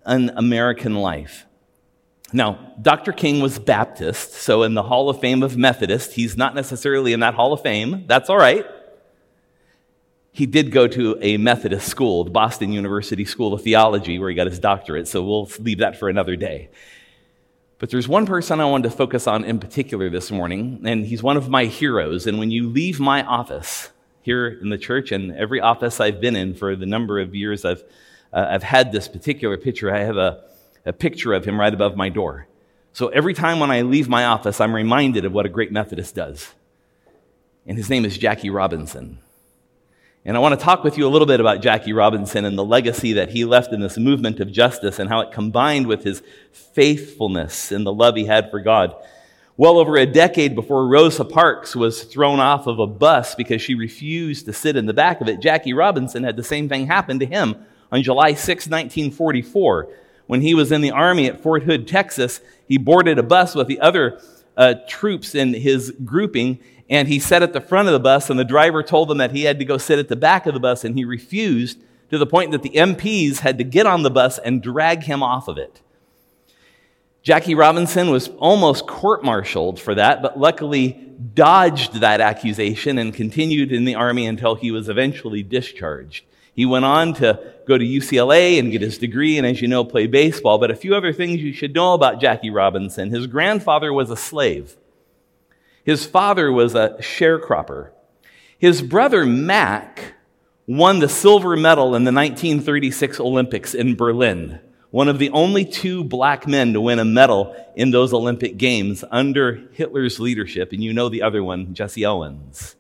in 0.06 0.30
American 0.36 0.96
life. 0.96 1.46
Now, 2.34 2.74
Dr. 2.82 3.14
King 3.14 3.40
was 3.42 3.58
Baptist, 3.58 4.34
so 4.34 4.64
in 4.64 4.74
the 4.74 4.84
Hall 4.84 5.10
of 5.10 5.22
Fame 5.22 5.44
of 5.44 5.58
Methodist, 5.58 6.14
he's 6.14 6.36
not 6.36 6.56
necessarily 6.56 7.14
in 7.14 7.22
that 7.22 7.36
Hall 7.36 7.54
of 7.54 7.62
Fame. 7.62 8.04
That's 8.08 8.30
all 8.30 8.38
right. 8.38 8.66
He 10.32 10.46
did 10.46 10.72
go 10.72 10.88
to 10.88 11.18
a 11.22 11.38
Methodist 11.38 11.88
school, 11.88 12.24
the 12.24 12.30
Boston 12.30 12.72
University 12.72 13.26
School 13.26 13.54
of 13.54 13.64
Theology, 13.64 14.20
where 14.20 14.30
he 14.30 14.36
got 14.36 14.48
his 14.48 14.60
doctorate, 14.60 15.08
so 15.08 15.24
we'll 15.24 15.50
leave 15.60 15.80
that 15.80 15.98
for 15.98 16.08
another 16.08 16.36
day. 16.36 16.70
But 17.80 17.90
there's 17.90 18.08
one 18.08 18.26
person 18.26 18.60
I 18.60 18.66
wanted 18.66 18.90
to 18.90 18.96
focus 18.96 19.26
on 19.26 19.44
in 19.44 19.60
particular 19.60 20.10
this 20.10 20.32
morning, 20.32 20.82
and 20.86 21.06
he's 21.06 21.24
one 21.24 21.38
of 21.38 21.50
my 21.50 21.66
heroes. 21.66 22.28
And 22.28 22.38
when 22.38 22.52
you 22.52 22.70
leave 22.70 23.00
my 23.00 23.24
office 23.24 23.90
here 24.22 24.48
in 24.48 24.70
the 24.70 24.78
church 24.78 25.12
and 25.12 25.32
every 25.32 25.62
office 25.62 26.00
I've 26.00 26.20
been 26.20 26.36
in 26.36 26.54
for 26.54 26.76
the 26.76 26.86
number 26.86 27.20
of 27.20 27.34
years 27.34 27.64
I've, 27.64 27.84
uh, 28.34 28.48
I've 28.50 28.64
had 28.64 28.92
this 28.92 29.08
particular 29.08 29.58
picture, 29.58 29.94
I 29.94 30.00
have 30.00 30.18
a, 30.18 30.44
a 30.86 30.94
picture 30.94 31.34
of 31.34 31.46
him 31.46 31.60
right 31.60 31.74
above 31.74 31.96
my 31.96 32.10
door. 32.10 32.48
So 32.92 33.08
every 33.08 33.34
time 33.34 33.60
when 33.60 33.72
I 33.72 33.82
leave 33.82 34.10
my 34.10 34.26
office, 34.26 34.60
I'm 34.60 34.76
reminded 34.76 35.24
of 35.24 35.32
what 35.32 35.46
a 35.46 35.50
great 35.50 35.72
Methodist 35.72 36.16
does. 36.16 36.54
And 37.66 37.78
his 37.78 37.90
name 37.90 38.04
is 38.04 38.18
Jackie 38.18 38.50
Robinson. 38.50 39.20
And 40.30 40.38
I 40.38 40.42
want 40.42 40.60
to 40.60 40.64
talk 40.64 40.84
with 40.84 40.96
you 40.96 41.08
a 41.08 41.10
little 41.10 41.26
bit 41.26 41.40
about 41.40 41.60
Jackie 41.60 41.92
Robinson 41.92 42.46
and 42.46 42.56
the 42.56 42.64
legacy 42.64 43.14
that 43.14 43.32
he 43.32 43.46
left 43.46 43.74
in 43.74 43.80
this 43.80 43.98
movement 43.98 44.40
of 44.40 44.52
justice 44.52 45.00
and 45.00 45.10
how 45.10 45.22
it 45.22 45.32
combined 45.32 45.88
with 45.88 46.04
his 46.04 46.22
faithfulness 46.52 47.72
and 47.72 47.84
the 47.84 47.92
love 47.92 48.16
he 48.16 48.26
had 48.26 48.52
for 48.52 48.60
God. 48.60 48.94
Well 49.58 49.80
over 49.80 49.98
a 49.98 50.06
decade 50.06 50.54
before 50.54 50.88
Rosa 50.88 51.26
Parks 51.26 51.76
was 51.76 52.04
thrown 52.04 52.40
off 52.40 52.68
of 52.68 52.78
a 52.78 52.86
bus 52.86 53.34
because 53.34 53.64
she 53.64 53.74
refused 53.74 54.46
to 54.46 54.54
sit 54.54 54.76
in 54.76 54.86
the 54.86 54.94
back 54.94 55.20
of 55.20 55.28
it, 55.28 55.40
Jackie 55.40 55.74
Robinson 55.74 56.24
had 56.24 56.38
the 56.38 56.44
same 56.44 56.70
thing 56.70 56.86
happen 56.86 57.18
to 57.18 57.26
him 57.26 57.66
on 57.92 58.04
July 58.04 58.36
6, 58.36 58.68
1944. 58.68 59.88
When 60.28 60.42
he 60.42 60.54
was 60.54 60.72
in 60.72 60.82
the 60.82 60.92
army 60.92 61.26
at 61.26 61.42
Fort 61.42 61.64
Hood, 61.64 61.88
Texas, 61.88 62.40
he 62.68 62.78
boarded 62.78 63.18
a 63.18 63.24
bus 63.24 63.56
with 63.56 63.66
the 63.66 63.80
other 63.80 64.22
uh, 64.60 64.76
troops 64.88 65.34
in 65.34 65.56
his 65.56 65.92
grouping 66.06 66.60
and 66.90 67.08
he 67.08 67.20
sat 67.20 67.44
at 67.44 67.54
the 67.54 67.62
front 67.62 67.88
of 67.88 67.94
the 67.94 68.00
bus, 68.00 68.30
and 68.30 68.40
the 68.40 68.44
driver 68.44 68.82
told 68.82 69.12
him 69.12 69.20
that 69.20 69.32
he 69.32 69.44
had 69.44 69.60
to 69.60 69.66
go 69.66 69.78
sit 69.78 70.00
at 70.00 70.08
the 70.08 70.16
back 70.16 70.48
of 70.48 70.56
the 70.56 70.60
bus, 70.60 70.84
and 70.84 70.96
he 70.96 71.06
refused 71.06 71.80
to 72.10 72.18
the 72.18 72.26
point 72.26 72.52
that 72.52 72.64
the 72.64 72.72
MPs 72.72 73.40
had 73.40 73.60
to 73.60 73.64
get 73.64 73.86
on 73.86 74.02
the 74.02 74.10
bus 74.10 74.40
and 74.40 74.64
drag 74.64 75.04
him 75.04 75.22
off 75.22 75.48
of 75.48 75.60
it. 75.60 75.82
Jackie 77.22 77.54
Robinson 77.54 78.10
was 78.10 78.30
almost 78.40 78.88
court 78.88 79.24
martialed 79.24 79.80
for 79.80 79.94
that, 79.94 80.24
but 80.24 80.40
luckily 80.40 80.94
dodged 81.36 81.96
that 81.96 82.22
accusation 82.22 82.98
and 82.98 83.14
continued 83.14 83.72
in 83.72 83.86
the 83.86 83.94
Army 83.94 84.26
until 84.26 84.56
he 84.56 84.72
was 84.72 84.90
eventually 84.90 85.44
discharged. 85.44 86.26
He 86.60 86.66
went 86.66 86.84
on 86.84 87.14
to 87.14 87.40
go 87.66 87.78
to 87.78 87.86
UCLA 87.86 88.60
and 88.60 88.70
get 88.70 88.82
his 88.82 88.98
degree, 88.98 89.38
and 89.38 89.48
as 89.48 89.62
you 89.62 89.70
know, 89.70 89.86
play 89.86 90.08
baseball. 90.08 90.58
But 90.58 90.72
a 90.72 90.76
few 90.76 90.94
other 90.94 91.14
things 91.14 91.42
you 91.42 91.54
should 91.54 91.74
know 91.74 91.94
about 91.94 92.20
Jackie 92.20 92.50
Robinson. 92.50 93.12
His 93.12 93.28
grandfather 93.28 93.94
was 93.94 94.10
a 94.10 94.18
slave. 94.18 94.76
His 95.86 96.06
father 96.06 96.52
was 96.52 96.76
a 96.76 96.98
sharecropper. 97.00 97.92
His 98.58 98.82
brother 98.82 99.26
Mac 99.26 100.16
won 100.68 101.00
the 101.00 101.08
silver 101.08 101.56
medal 101.56 101.96
in 101.96 102.04
the 102.04 102.12
1936 102.12 103.22
Olympics 103.22 103.74
in 103.74 103.96
Berlin, 103.96 104.60
one 104.92 105.08
of 105.08 105.18
the 105.18 105.30
only 105.30 105.64
two 105.64 106.04
black 106.04 106.46
men 106.46 106.74
to 106.74 106.82
win 106.82 107.00
a 107.00 107.06
medal 107.06 107.56
in 107.78 107.92
those 107.92 108.12
Olympic 108.12 108.58
Games 108.58 109.06
under 109.12 109.70
Hitler's 109.72 110.20
leadership. 110.20 110.74
And 110.74 110.84
you 110.84 110.92
know 110.92 111.08
the 111.08 111.22
other 111.22 111.42
one, 111.42 111.74
Jesse 111.74 112.06
Owens. 112.06 112.76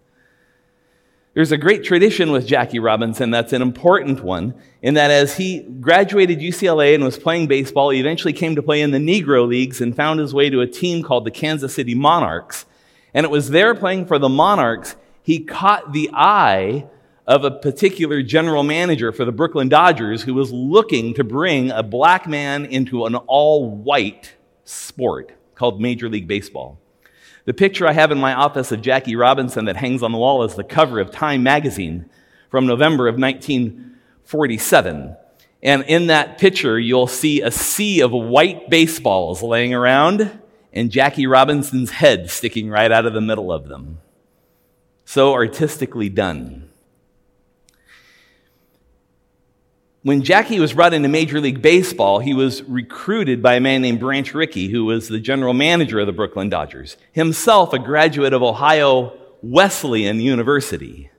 There's 1.35 1.51
a 1.51 1.57
great 1.57 1.83
tradition 1.83 2.31
with 2.31 2.47
Jackie 2.47 2.79
Robinson 2.79 3.29
that's 3.29 3.53
an 3.53 3.61
important 3.61 4.23
one, 4.23 4.55
in 4.81 4.95
that 4.95 5.11
as 5.11 5.37
he 5.37 5.59
graduated 5.59 6.39
UCLA 6.39 6.95
and 6.95 7.03
was 7.03 7.19
playing 7.19 7.47
baseball, 7.47 7.91
he 7.91 7.99
eventually 7.99 8.33
came 8.33 8.55
to 8.55 8.63
play 8.63 8.81
in 8.81 8.89
the 8.89 8.97
Negro 8.97 9.47
Leagues 9.47 9.79
and 9.79 9.95
found 9.95 10.19
his 10.19 10.33
way 10.33 10.49
to 10.49 10.61
a 10.61 10.67
team 10.67 11.03
called 11.03 11.25
the 11.25 11.31
Kansas 11.31 11.75
City 11.75 11.93
Monarchs. 11.93 12.65
And 13.13 13.25
it 13.25 13.29
was 13.29 13.51
there 13.51 13.75
playing 13.75 14.07
for 14.07 14.17
the 14.17 14.27
Monarchs, 14.27 14.95
he 15.21 15.43
caught 15.43 15.93
the 15.93 16.09
eye 16.13 16.87
of 17.27 17.43
a 17.43 17.51
particular 17.51 18.23
general 18.23 18.63
manager 18.63 19.11
for 19.11 19.23
the 19.23 19.31
Brooklyn 19.31 19.69
Dodgers 19.69 20.23
who 20.23 20.33
was 20.33 20.51
looking 20.51 21.13
to 21.13 21.23
bring 21.23 21.69
a 21.69 21.83
black 21.83 22.27
man 22.27 22.65
into 22.65 23.05
an 23.05 23.13
all 23.15 23.69
white 23.69 24.33
sport 24.63 25.33
called 25.53 25.79
Major 25.79 26.09
League 26.09 26.27
Baseball. 26.27 26.79
The 27.49 27.53
picture 27.55 27.87
I 27.87 27.93
have 27.93 28.11
in 28.11 28.19
my 28.19 28.35
office 28.35 28.71
of 28.71 28.83
Jackie 28.83 29.15
Robinson 29.15 29.65
that 29.65 29.75
hangs 29.75 30.03
on 30.03 30.11
the 30.11 30.19
wall 30.19 30.43
is 30.43 30.53
the 30.53 30.63
cover 30.63 30.99
of 30.99 31.09
Time 31.09 31.41
magazine 31.41 32.07
from 32.51 32.67
November 32.67 33.07
of 33.07 33.17
1947. 33.17 35.17
And 35.63 35.83
in 35.85 36.05
that 36.07 36.37
picture, 36.37 36.79
you'll 36.79 37.07
see 37.07 37.41
a 37.41 37.49
sea 37.49 38.01
of 38.01 38.11
white 38.11 38.69
baseballs 38.69 39.41
laying 39.41 39.73
around 39.73 40.39
and 40.71 40.91
Jackie 40.91 41.25
Robinson's 41.25 41.89
head 41.89 42.29
sticking 42.29 42.69
right 42.69 42.91
out 42.91 43.07
of 43.07 43.15
the 43.15 43.19
middle 43.19 43.51
of 43.51 43.67
them. 43.67 43.97
So 45.03 45.33
artistically 45.33 46.09
done. 46.09 46.68
When 50.01 50.23
Jackie 50.23 50.61
was 50.61 50.71
brought 50.71 50.93
into 50.93 51.09
Major 51.09 51.41
League 51.41 51.61
Baseball, 51.61 52.19
he 52.19 52.33
was 52.33 52.63
recruited 52.63 53.43
by 53.43 53.55
a 53.55 53.59
man 53.59 53.81
named 53.81 53.99
Branch 53.99 54.33
Rickey, 54.33 54.69
who 54.69 54.85
was 54.85 55.09
the 55.09 55.19
general 55.19 55.53
manager 55.53 55.99
of 55.99 56.07
the 56.07 56.13
Brooklyn 56.13 56.47
Dodgers, 56.47 56.95
himself 57.11 57.73
a 57.73 57.79
graduate 57.79 58.31
of 58.31 58.41
Ohio 58.41 59.11
Wesleyan 59.41 60.21
University, 60.21 61.11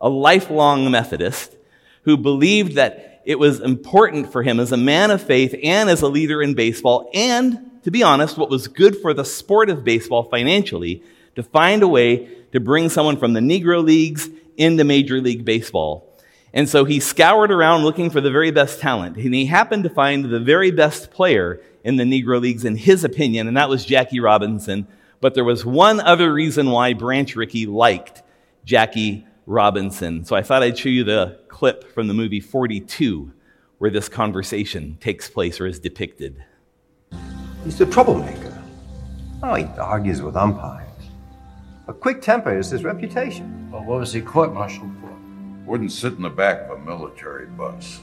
a 0.00 0.08
lifelong 0.08 0.90
Methodist 0.90 1.54
who 2.02 2.16
believed 2.16 2.74
that 2.74 3.22
it 3.24 3.38
was 3.38 3.60
important 3.60 4.32
for 4.32 4.42
him 4.42 4.58
as 4.58 4.72
a 4.72 4.76
man 4.76 5.12
of 5.12 5.22
faith 5.22 5.54
and 5.62 5.88
as 5.88 6.02
a 6.02 6.08
leader 6.08 6.42
in 6.42 6.54
baseball 6.54 7.08
and 7.14 7.70
to 7.84 7.90
be 7.90 8.02
honest, 8.02 8.36
what 8.36 8.50
was 8.50 8.66
good 8.66 8.96
for 8.96 9.14
the 9.14 9.24
sport 9.24 9.70
of 9.70 9.84
baseball 9.84 10.24
financially 10.24 11.02
to 11.36 11.42
find 11.42 11.82
a 11.82 11.88
way 11.88 12.28
to 12.50 12.58
bring 12.58 12.88
someone 12.88 13.16
from 13.16 13.34
the 13.34 13.40
Negro 13.40 13.84
Leagues 13.84 14.28
into 14.56 14.84
Major 14.84 15.20
League 15.20 15.44
Baseball. 15.44 16.13
And 16.54 16.68
so 16.68 16.84
he 16.84 17.00
scoured 17.00 17.50
around 17.50 17.82
looking 17.82 18.10
for 18.10 18.20
the 18.20 18.30
very 18.30 18.52
best 18.52 18.78
talent. 18.78 19.16
And 19.16 19.34
he 19.34 19.46
happened 19.46 19.82
to 19.82 19.90
find 19.90 20.24
the 20.24 20.38
very 20.38 20.70
best 20.70 21.10
player 21.10 21.60
in 21.82 21.96
the 21.96 22.04
Negro 22.04 22.40
Leagues, 22.40 22.64
in 22.64 22.76
his 22.76 23.02
opinion, 23.02 23.48
and 23.48 23.56
that 23.56 23.68
was 23.68 23.84
Jackie 23.84 24.20
Robinson. 24.20 24.86
But 25.20 25.34
there 25.34 25.44
was 25.44 25.66
one 25.66 26.00
other 26.00 26.32
reason 26.32 26.70
why 26.70 26.92
Branch 26.92 27.34
Rickey 27.34 27.66
liked 27.66 28.22
Jackie 28.64 29.26
Robinson. 29.46 30.24
So 30.24 30.36
I 30.36 30.42
thought 30.42 30.62
I'd 30.62 30.78
show 30.78 30.88
you 30.88 31.02
the 31.02 31.40
clip 31.48 31.92
from 31.92 32.06
the 32.06 32.14
movie 32.14 32.40
42 32.40 33.32
where 33.78 33.90
this 33.90 34.08
conversation 34.08 34.96
takes 35.00 35.28
place 35.28 35.60
or 35.60 35.66
is 35.66 35.80
depicted. 35.80 36.42
He's 37.64 37.80
a 37.80 37.86
troublemaker. 37.86 38.56
Oh, 39.42 39.54
he 39.54 39.64
argues 39.78 40.22
with 40.22 40.36
umpires. 40.36 40.88
A 41.88 41.92
quick 41.92 42.22
temper 42.22 42.56
is 42.56 42.70
his 42.70 42.84
reputation. 42.84 43.70
Well, 43.70 43.84
what 43.84 43.98
was 43.98 44.12
he 44.12 44.20
court-martialed 44.20 44.92
for? 45.00 45.03
Wouldn't 45.64 45.92
sit 45.92 46.14
in 46.14 46.22
the 46.22 46.30
back 46.30 46.68
of 46.68 46.78
a 46.78 46.84
military 46.84 47.46
bus. 47.46 48.00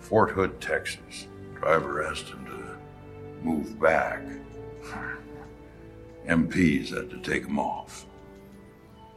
Fort 0.00 0.30
Hood, 0.30 0.60
Texas. 0.60 1.28
Driver 1.54 2.04
asked 2.04 2.28
him 2.28 2.44
to 2.46 3.46
move 3.46 3.78
back. 3.80 4.22
MPs 6.26 6.90
had 6.90 7.10
to 7.10 7.18
take 7.18 7.44
him 7.44 7.58
off. 7.58 8.06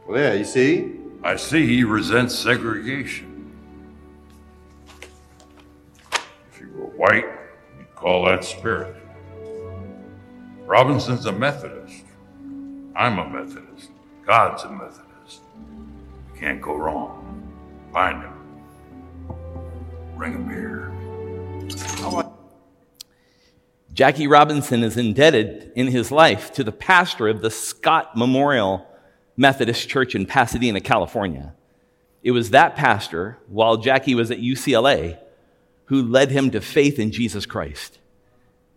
Well, 0.06 0.16
there, 0.16 0.36
you 0.36 0.44
see? 0.44 0.92
I 1.24 1.36
see 1.36 1.66
he 1.66 1.84
resents 1.84 2.34
segregation. 2.34 3.52
If 6.50 6.60
you 6.60 6.72
were 6.76 6.86
white, 6.86 7.26
you'd 7.78 7.94
call 7.94 8.24
that 8.26 8.44
spirit. 8.44 8.96
Robinson's 10.64 11.26
a 11.26 11.32
Methodist. 11.32 12.04
I'm 12.96 13.18
a 13.18 13.28
Methodist. 13.28 13.90
God's 14.26 14.64
a 14.64 14.70
Methodist. 14.70 15.42
You 16.34 16.40
can't 16.40 16.60
go 16.60 16.76
wrong. 16.76 17.21
Find 17.92 18.22
him. 18.22 18.32
Bring 20.16 20.32
him 20.32 20.48
here. 20.48 20.92
Jackie 23.92 24.26
Robinson 24.26 24.82
is 24.82 24.96
indebted 24.96 25.72
in 25.76 25.88
his 25.88 26.10
life 26.10 26.52
to 26.54 26.64
the 26.64 26.72
pastor 26.72 27.28
of 27.28 27.42
the 27.42 27.50
Scott 27.50 28.16
Memorial 28.16 28.86
Methodist 29.36 29.88
Church 29.88 30.14
in 30.14 30.24
Pasadena, 30.24 30.80
California. 30.80 31.54
It 32.22 32.30
was 32.30 32.50
that 32.50 32.76
pastor, 32.76 33.38
while 33.48 33.76
Jackie 33.76 34.14
was 34.14 34.30
at 34.30 34.38
UCLA, 34.38 35.18
who 35.86 36.02
led 36.02 36.30
him 36.30 36.50
to 36.52 36.60
faith 36.60 36.98
in 36.98 37.10
Jesus 37.10 37.44
Christ. 37.44 37.98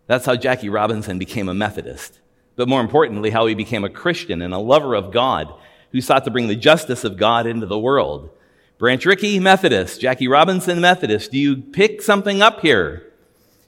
That's 0.06 0.26
how 0.26 0.36
Jackie 0.36 0.68
Robinson 0.68 1.18
became 1.18 1.48
a 1.48 1.54
Methodist. 1.54 2.20
But 2.56 2.68
more 2.68 2.80
importantly, 2.80 3.30
how 3.30 3.46
he 3.46 3.54
became 3.54 3.84
a 3.84 3.90
Christian 3.90 4.42
and 4.42 4.52
a 4.52 4.58
lover 4.58 4.94
of 4.94 5.12
God 5.12 5.54
who 5.92 6.00
sought 6.02 6.24
to 6.24 6.30
bring 6.30 6.48
the 6.48 6.56
justice 6.56 7.04
of 7.04 7.16
God 7.16 7.46
into 7.46 7.66
the 7.66 7.78
world. 7.78 8.30
Branch 8.78 9.06
Rickey, 9.06 9.40
Methodist. 9.40 10.02
Jackie 10.02 10.28
Robinson, 10.28 10.82
Methodist. 10.82 11.32
Do 11.32 11.38
you 11.38 11.56
pick 11.56 12.02
something 12.02 12.42
up 12.42 12.60
here? 12.60 13.10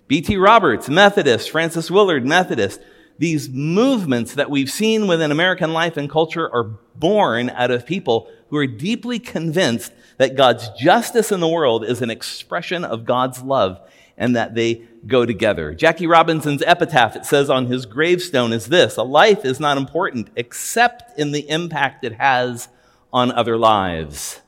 B.T. 0.06 0.36
Roberts, 0.36 0.90
Methodist. 0.90 1.50
Frances 1.50 1.90
Willard, 1.90 2.26
Methodist. 2.26 2.78
These 3.16 3.48
movements 3.48 4.34
that 4.34 4.50
we've 4.50 4.70
seen 4.70 5.06
within 5.06 5.32
American 5.32 5.72
life 5.72 5.96
and 5.96 6.10
culture 6.10 6.52
are 6.54 6.64
born 6.94 7.48
out 7.48 7.70
of 7.70 7.86
people 7.86 8.30
who 8.50 8.58
are 8.58 8.66
deeply 8.66 9.18
convinced 9.18 9.92
that 10.18 10.36
God's 10.36 10.68
justice 10.78 11.32
in 11.32 11.40
the 11.40 11.48
world 11.48 11.86
is 11.86 12.02
an 12.02 12.10
expression 12.10 12.84
of 12.84 13.06
God's 13.06 13.40
love 13.40 13.80
and 14.18 14.36
that 14.36 14.54
they 14.54 14.82
go 15.06 15.24
together. 15.24 15.72
Jackie 15.72 16.06
Robinson's 16.06 16.62
epitaph, 16.62 17.16
it 17.16 17.24
says 17.24 17.48
on 17.48 17.64
his 17.64 17.86
gravestone, 17.86 18.52
is 18.52 18.66
this 18.66 18.98
A 18.98 19.02
life 19.02 19.46
is 19.46 19.58
not 19.58 19.78
important 19.78 20.28
except 20.36 21.18
in 21.18 21.32
the 21.32 21.48
impact 21.48 22.04
it 22.04 22.16
has 22.16 22.68
on 23.10 23.32
other 23.32 23.56
lives. 23.56 24.42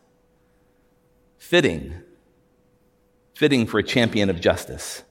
Fitting. 1.51 1.95
Fitting 3.35 3.67
for 3.67 3.81
a 3.81 3.83
champion 3.83 4.31
of 4.31 4.41
justice. 4.41 5.03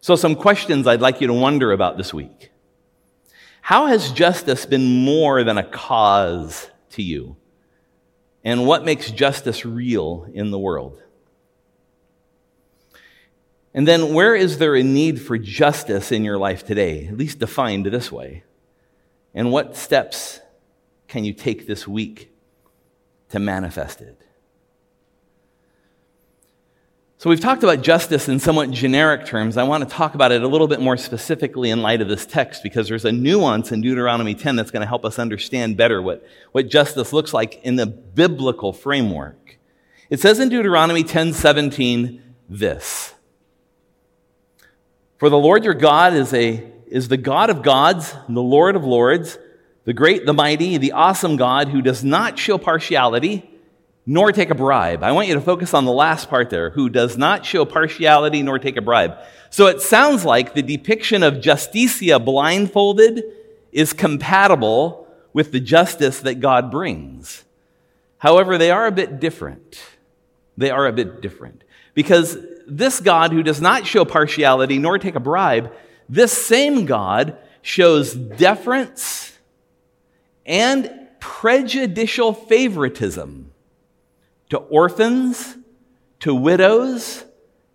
So, 0.00 0.16
some 0.16 0.34
questions 0.34 0.86
I'd 0.86 1.02
like 1.02 1.20
you 1.20 1.26
to 1.26 1.34
wonder 1.34 1.70
about 1.70 1.98
this 1.98 2.14
week. 2.14 2.50
How 3.60 3.88
has 3.88 4.10
justice 4.10 4.64
been 4.64 5.04
more 5.04 5.44
than 5.44 5.58
a 5.58 5.64
cause 5.64 6.70
to 6.92 7.02
you? 7.02 7.36
And 8.42 8.66
what 8.66 8.86
makes 8.86 9.10
justice 9.10 9.66
real 9.66 10.26
in 10.32 10.50
the 10.50 10.58
world? 10.58 11.02
And 13.74 13.86
then, 13.86 14.14
where 14.14 14.34
is 14.34 14.56
there 14.56 14.74
a 14.74 14.82
need 14.82 15.20
for 15.20 15.36
justice 15.36 16.10
in 16.10 16.24
your 16.24 16.38
life 16.38 16.64
today, 16.64 17.06
at 17.06 17.18
least 17.18 17.38
defined 17.38 17.84
this 17.84 18.10
way? 18.10 18.44
And 19.34 19.52
what 19.52 19.76
steps 19.76 20.40
can 21.06 21.26
you 21.26 21.34
take 21.34 21.66
this 21.66 21.86
week 21.86 22.34
to 23.28 23.38
manifest 23.38 24.00
it? 24.00 24.21
So, 27.22 27.30
we've 27.30 27.38
talked 27.38 27.62
about 27.62 27.82
justice 27.82 28.28
in 28.28 28.40
somewhat 28.40 28.72
generic 28.72 29.26
terms. 29.26 29.56
I 29.56 29.62
want 29.62 29.88
to 29.88 29.88
talk 29.88 30.16
about 30.16 30.32
it 30.32 30.42
a 30.42 30.48
little 30.48 30.66
bit 30.66 30.80
more 30.80 30.96
specifically 30.96 31.70
in 31.70 31.80
light 31.80 32.00
of 32.00 32.08
this 32.08 32.26
text 32.26 32.64
because 32.64 32.88
there's 32.88 33.04
a 33.04 33.12
nuance 33.12 33.70
in 33.70 33.80
Deuteronomy 33.80 34.34
10 34.34 34.56
that's 34.56 34.72
going 34.72 34.80
to 34.80 34.88
help 34.88 35.04
us 35.04 35.20
understand 35.20 35.76
better 35.76 36.02
what, 36.02 36.26
what 36.50 36.68
justice 36.68 37.12
looks 37.12 37.32
like 37.32 37.62
in 37.62 37.76
the 37.76 37.86
biblical 37.86 38.72
framework. 38.72 39.56
It 40.10 40.18
says 40.18 40.40
in 40.40 40.48
Deuteronomy 40.48 41.04
10 41.04 41.32
17 41.32 42.20
this 42.48 43.14
For 45.18 45.30
the 45.30 45.38
Lord 45.38 45.62
your 45.62 45.74
God 45.74 46.14
is, 46.14 46.34
a, 46.34 46.72
is 46.88 47.06
the 47.06 47.16
God 47.18 47.50
of 47.50 47.62
gods, 47.62 48.16
and 48.26 48.36
the 48.36 48.42
Lord 48.42 48.74
of 48.74 48.82
lords, 48.82 49.38
the 49.84 49.92
great, 49.92 50.26
the 50.26 50.34
mighty, 50.34 50.76
the 50.76 50.90
awesome 50.90 51.36
God 51.36 51.68
who 51.68 51.82
does 51.82 52.02
not 52.02 52.36
show 52.36 52.58
partiality 52.58 53.48
nor 54.04 54.32
take 54.32 54.50
a 54.50 54.54
bribe. 54.54 55.02
I 55.02 55.12
want 55.12 55.28
you 55.28 55.34
to 55.34 55.40
focus 55.40 55.74
on 55.74 55.84
the 55.84 55.92
last 55.92 56.28
part 56.28 56.50
there, 56.50 56.70
who 56.70 56.88
does 56.88 57.16
not 57.16 57.46
show 57.46 57.64
partiality 57.64 58.42
nor 58.42 58.58
take 58.58 58.76
a 58.76 58.82
bribe. 58.82 59.16
So 59.50 59.66
it 59.66 59.80
sounds 59.80 60.24
like 60.24 60.54
the 60.54 60.62
depiction 60.62 61.22
of 61.22 61.34
justitia 61.34 62.24
blindfolded 62.24 63.22
is 63.70 63.92
compatible 63.92 65.06
with 65.32 65.52
the 65.52 65.60
justice 65.60 66.20
that 66.20 66.40
God 66.40 66.70
brings. 66.70 67.44
However, 68.18 68.58
they 68.58 68.70
are 68.70 68.86
a 68.86 68.92
bit 68.92 69.20
different. 69.20 69.82
They 70.56 70.70
are 70.70 70.86
a 70.86 70.92
bit 70.92 71.20
different. 71.20 71.64
Because 71.94 72.36
this 72.66 73.00
God 73.00 73.32
who 73.32 73.42
does 73.42 73.60
not 73.60 73.86
show 73.86 74.04
partiality 74.04 74.78
nor 74.78 74.98
take 74.98 75.14
a 75.14 75.20
bribe, 75.20 75.72
this 76.08 76.32
same 76.32 76.86
God 76.86 77.36
shows 77.62 78.14
deference 78.14 79.38
and 80.44 80.90
prejudicial 81.20 82.32
favoritism 82.32 83.51
to 84.52 84.58
orphans, 84.58 85.56
to 86.20 86.34
widows, 86.34 87.24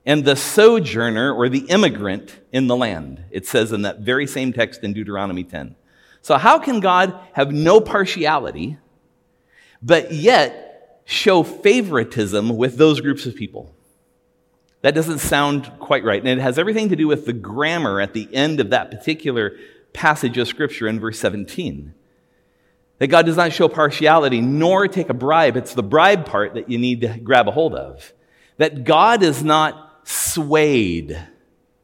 and 0.06 0.24
the 0.24 0.36
sojourner 0.36 1.34
or 1.34 1.50
the 1.50 1.66
immigrant 1.70 2.40
in 2.52 2.68
the 2.68 2.76
land. 2.76 3.24
It 3.32 3.48
says 3.48 3.72
in 3.72 3.82
that 3.82 4.02
very 4.02 4.28
same 4.28 4.54
text 4.54 4.84
in 4.84 4.94
Deuteronomy 4.94 5.44
10. 5.44 5.76
So, 6.22 6.38
how 6.38 6.60
can 6.60 6.80
God 6.80 7.20
have 7.34 7.52
no 7.52 7.82
partiality, 7.82 8.78
but 9.82 10.12
yet 10.12 11.02
show 11.06 11.42
favoritism 11.42 12.56
with 12.56 12.78
those 12.78 13.02
groups 13.02 13.26
of 13.26 13.36
people? 13.36 13.74
That 14.84 14.94
doesn't 14.94 15.18
sound 15.18 15.72
quite 15.80 16.04
right. 16.04 16.20
And 16.20 16.30
it 16.30 16.44
has 16.44 16.60
everything 16.60 16.90
to 16.90 16.96
do 16.96 17.08
with 17.08 17.26
the 17.26 17.34
grammar 17.34 18.00
at 18.00 18.14
the 18.14 18.30
end 18.32 18.60
of 18.60 18.70
that 18.70 18.92
particular 18.92 19.58
passage 19.94 20.38
of 20.38 20.48
Scripture 20.48 20.88
in 20.88 21.00
verse 21.00 21.18
17. 21.18 21.96
That 23.00 23.08
God 23.08 23.26
does 23.26 23.38
not 23.38 23.54
show 23.54 23.68
partiality 23.68 24.42
nor 24.42 24.88
take 24.88 25.10
a 25.10 25.14
bribe. 25.14 25.56
It's 25.56 25.74
the 25.74 25.84
bribe 25.84 26.26
part 26.26 26.56
that 26.56 26.70
you 26.70 26.78
need 26.78 27.02
to 27.02 27.18
grab 27.20 27.48
a 27.48 27.52
hold 27.52 27.76
of. 27.76 28.14
That 28.58 28.84
God 28.84 29.22
is 29.22 29.44
not 29.44 30.02
swayed 30.08 31.20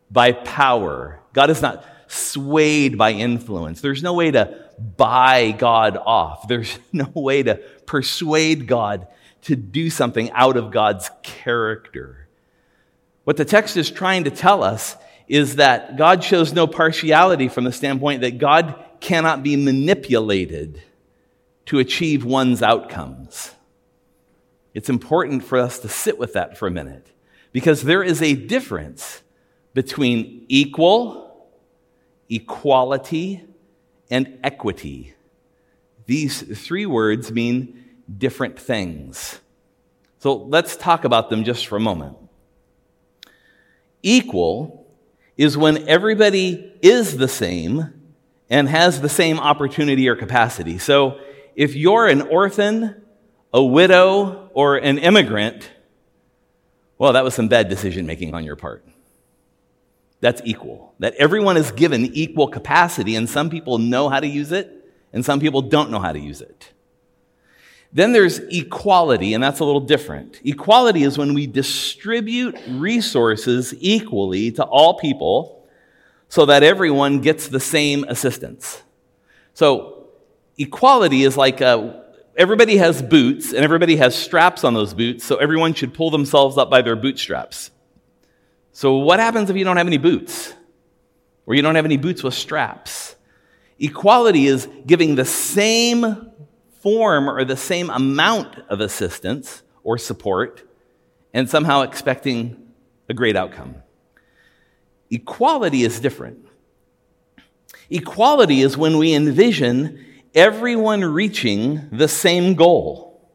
by 0.09 0.31
power. 0.31 1.19
God 1.33 1.49
is 1.49 1.61
not 1.61 1.85
swayed 2.07 2.97
by 2.97 3.11
influence. 3.11 3.81
There's 3.81 4.01
no 4.01 4.13
way 4.13 4.31
to 4.31 4.69
buy 4.79 5.51
God 5.51 5.97
off. 5.97 6.47
There's 6.47 6.79
no 6.91 7.09
way 7.13 7.43
to 7.43 7.55
persuade 7.85 8.67
God 8.67 9.07
to 9.43 9.55
do 9.55 9.89
something 9.89 10.31
out 10.31 10.57
of 10.57 10.71
God's 10.71 11.09
character. 11.21 12.27
What 13.23 13.37
the 13.37 13.45
text 13.45 13.77
is 13.77 13.91
trying 13.91 14.23
to 14.23 14.31
tell 14.31 14.63
us 14.63 14.95
is 15.27 15.57
that 15.57 15.97
God 15.97 16.23
shows 16.23 16.53
no 16.53 16.67
partiality 16.67 17.47
from 17.47 17.63
the 17.63 17.71
standpoint 17.71 18.21
that 18.21 18.37
God 18.37 18.75
cannot 18.99 19.43
be 19.43 19.55
manipulated 19.55 20.81
to 21.65 21.79
achieve 21.79 22.25
one's 22.25 22.61
outcomes. 22.61 23.51
It's 24.73 24.89
important 24.89 25.43
for 25.43 25.57
us 25.57 25.79
to 25.79 25.89
sit 25.89 26.17
with 26.17 26.33
that 26.33 26.57
for 26.57 26.67
a 26.67 26.71
minute 26.71 27.07
because 27.51 27.83
there 27.83 28.03
is 28.03 28.21
a 28.21 28.33
difference 28.33 29.21
between 29.73 30.45
equal, 30.49 31.47
equality, 32.29 33.43
and 34.09 34.39
equity. 34.43 35.13
These 36.05 36.41
three 36.65 36.85
words 36.85 37.31
mean 37.31 37.83
different 38.17 38.59
things. 38.59 39.39
So 40.19 40.35
let's 40.35 40.75
talk 40.75 41.05
about 41.05 41.29
them 41.29 41.43
just 41.43 41.67
for 41.67 41.75
a 41.77 41.81
moment. 41.81 42.17
Equal 44.01 44.85
is 45.37 45.57
when 45.57 45.87
everybody 45.87 46.73
is 46.81 47.17
the 47.17 47.27
same 47.27 48.01
and 48.49 48.67
has 48.69 49.01
the 49.01 49.09
same 49.09 49.39
opportunity 49.39 50.07
or 50.07 50.15
capacity. 50.15 50.77
So 50.77 51.19
if 51.55 51.75
you're 51.75 52.07
an 52.07 52.21
orphan, 52.21 53.01
a 53.53 53.63
widow, 53.63 54.49
or 54.53 54.77
an 54.77 54.97
immigrant, 54.97 55.69
well, 56.97 57.13
that 57.13 57.23
was 57.23 57.33
some 57.33 57.47
bad 57.47 57.69
decision 57.69 58.05
making 58.05 58.33
on 58.33 58.43
your 58.43 58.55
part. 58.55 58.85
That's 60.21 60.41
equal. 60.45 60.93
That 60.99 61.15
everyone 61.15 61.57
is 61.57 61.71
given 61.71 62.05
equal 62.05 62.47
capacity, 62.47 63.15
and 63.15 63.29
some 63.29 63.49
people 63.49 63.77
know 63.77 64.09
how 64.09 64.19
to 64.19 64.27
use 64.27 64.51
it, 64.51 64.89
and 65.11 65.25
some 65.25 65.39
people 65.39 65.61
don't 65.61 65.91
know 65.91 65.99
how 65.99 66.11
to 66.11 66.19
use 66.19 66.41
it. 66.41 66.71
Then 67.91 68.11
there's 68.11 68.39
equality, 68.39 69.35
and 69.35 69.43
that's 69.43 69.59
a 69.59 69.65
little 69.65 69.81
different. 69.81 70.39
Equality 70.43 71.03
is 71.03 71.17
when 71.17 71.35
we 71.35 71.45
distribute 71.45 72.57
resources 72.67 73.75
equally 73.79 74.51
to 74.53 74.63
all 74.63 74.97
people 74.97 75.67
so 76.27 76.47
that 76.47 76.63
everyone 76.63 77.21
gets 77.21 77.49
the 77.49 77.59
same 77.59 78.03
assistance. 78.05 78.81
So 79.53 80.02
equality 80.57 81.23
is 81.23 81.37
like 81.37 81.61
uh, 81.61 81.93
everybody 82.35 82.77
has 82.77 83.01
boots 83.01 83.53
and 83.53 83.63
everybody 83.63 83.95
has 83.97 84.15
straps 84.15 84.63
on 84.63 84.73
those 84.73 84.93
boots, 84.93 85.23
so 85.23 85.37
everyone 85.37 85.73
should 85.73 85.93
pull 85.93 86.09
themselves 86.09 86.57
up 86.57 86.69
by 86.69 86.81
their 86.81 86.95
bootstraps. 86.95 87.71
So, 88.71 88.97
what 88.97 89.19
happens 89.19 89.49
if 89.49 89.55
you 89.55 89.63
don't 89.63 89.77
have 89.77 89.87
any 89.87 89.97
boots? 89.97 90.53
Or 91.45 91.53
you 91.55 91.61
don't 91.61 91.75
have 91.75 91.85
any 91.85 91.97
boots 91.97 92.23
with 92.23 92.33
straps? 92.33 93.15
Equality 93.79 94.47
is 94.47 94.67
giving 94.85 95.15
the 95.15 95.25
same 95.25 96.31
form 96.81 97.29
or 97.29 97.43
the 97.43 97.57
same 97.57 97.89
amount 97.89 98.57
of 98.69 98.79
assistance 98.79 99.61
or 99.83 99.97
support 99.97 100.67
and 101.33 101.49
somehow 101.49 101.81
expecting 101.81 102.71
a 103.09 103.13
great 103.13 103.35
outcome. 103.35 103.75
Equality 105.09 105.83
is 105.83 105.99
different. 105.99 106.47
Equality 107.89 108.61
is 108.61 108.77
when 108.77 108.97
we 108.97 109.13
envision 109.13 110.03
everyone 110.33 111.03
reaching 111.03 111.89
the 111.91 112.07
same 112.07 112.55
goal, 112.55 113.29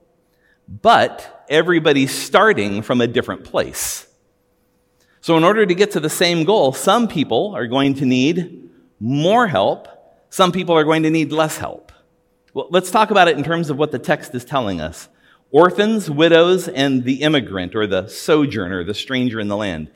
but 0.69 1.45
everybody 1.49 2.07
starting 2.07 2.83
from 2.83 3.01
a 3.01 3.07
different 3.07 3.45
place. 3.45 4.07
So, 5.21 5.37
in 5.37 5.45
order 5.45 5.67
to 5.67 5.75
get 5.75 5.93
to 5.93 6.01
the 6.01 6.11
same 6.11 6.45
goal, 6.45 6.73
some 6.73 7.09
people 7.09 7.55
are 7.55 7.67
going 7.67 7.95
to 7.95 8.07
need 8.07 8.71
more 9.01 9.47
help, 9.47 9.89
some 10.31 10.53
people 10.53 10.77
are 10.77 10.85
going 10.85 11.03
to 11.03 11.11
need 11.11 11.33
less 11.33 11.57
help. 11.57 11.93
Well, 12.55 12.69
let's 12.71 12.91
talk 12.91 13.11
about 13.11 13.29
it 13.29 13.37
in 13.37 13.45
terms 13.45 13.71
of 13.71 13.79
what 13.79 13.93
the 13.93 13.99
text 13.99 14.35
is 14.35 14.45
telling 14.45 14.81
us 14.81 15.09
orphans, 15.51 16.11
widows, 16.11 16.69
and 16.69 17.05
the 17.05 17.23
immigrant 17.23 17.75
or 17.75 17.87
the 17.87 18.07
sojourner, 18.07 18.85
the 18.85 18.95
stranger 18.95 19.41
in 19.41 19.49
the 19.49 19.57
land. 19.57 19.91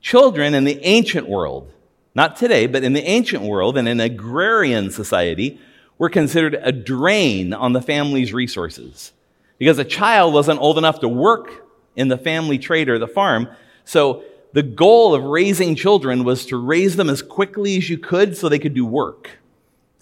Children 0.00 0.54
in 0.54 0.64
the 0.64 0.84
ancient 0.84 1.28
world, 1.28 1.72
not 2.14 2.36
today, 2.36 2.66
but 2.66 2.84
in 2.84 2.92
the 2.92 3.02
ancient 3.02 3.42
world 3.42 3.76
and 3.78 3.88
in 3.88 4.00
agrarian 4.00 4.90
society, 4.90 5.58
were 5.98 6.08
considered 6.08 6.58
a 6.62 6.72
drain 6.72 7.52
on 7.52 7.72
the 7.72 7.82
family's 7.82 8.32
resources 8.32 9.12
because 9.58 9.78
a 9.78 9.84
child 9.84 10.32
wasn't 10.32 10.60
old 10.60 10.78
enough 10.78 11.00
to 11.00 11.08
work 11.08 11.66
in 11.96 12.08
the 12.08 12.16
family 12.16 12.58
trade 12.58 12.88
or 12.88 12.98
the 12.98 13.08
farm. 13.08 13.48
So 13.84 14.22
the 14.52 14.62
goal 14.62 15.14
of 15.14 15.24
raising 15.24 15.74
children 15.74 16.24
was 16.24 16.46
to 16.46 16.56
raise 16.56 16.96
them 16.96 17.10
as 17.10 17.22
quickly 17.22 17.76
as 17.76 17.90
you 17.90 17.98
could 17.98 18.36
so 18.36 18.48
they 18.48 18.58
could 18.58 18.74
do 18.74 18.86
work. 18.86 19.30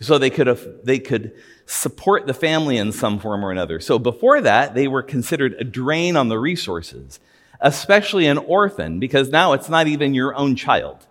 So 0.01 0.19
they 0.19 0.31
could, 0.31 0.47
have, 0.47 0.67
they 0.85 0.99
could 0.99 1.33
support 1.65 2.27
the 2.27 2.35
family 2.35 2.77
in 2.77 2.93
some 2.93 3.19
form 3.19 3.45
or 3.45 3.51
another. 3.51 3.81
So 3.81 3.99
before 3.99 4.43
that, 4.43 4.75
they 4.75 4.89
were 4.89 5.03
considered 5.03 5.55
a 5.59 5.65
drain 5.65 6.17
on 6.17 6.29
the 6.29 6.39
resources, 6.39 7.19
especially 7.61 8.27
an 8.27 8.37
orphan, 8.37 9.01
because 9.01 9.31
now 9.31 9.55
it's 9.55 9.71
not 9.71 9.87
even 9.87 10.13
your 10.13 10.35
own 10.35 10.55
child 10.55 11.07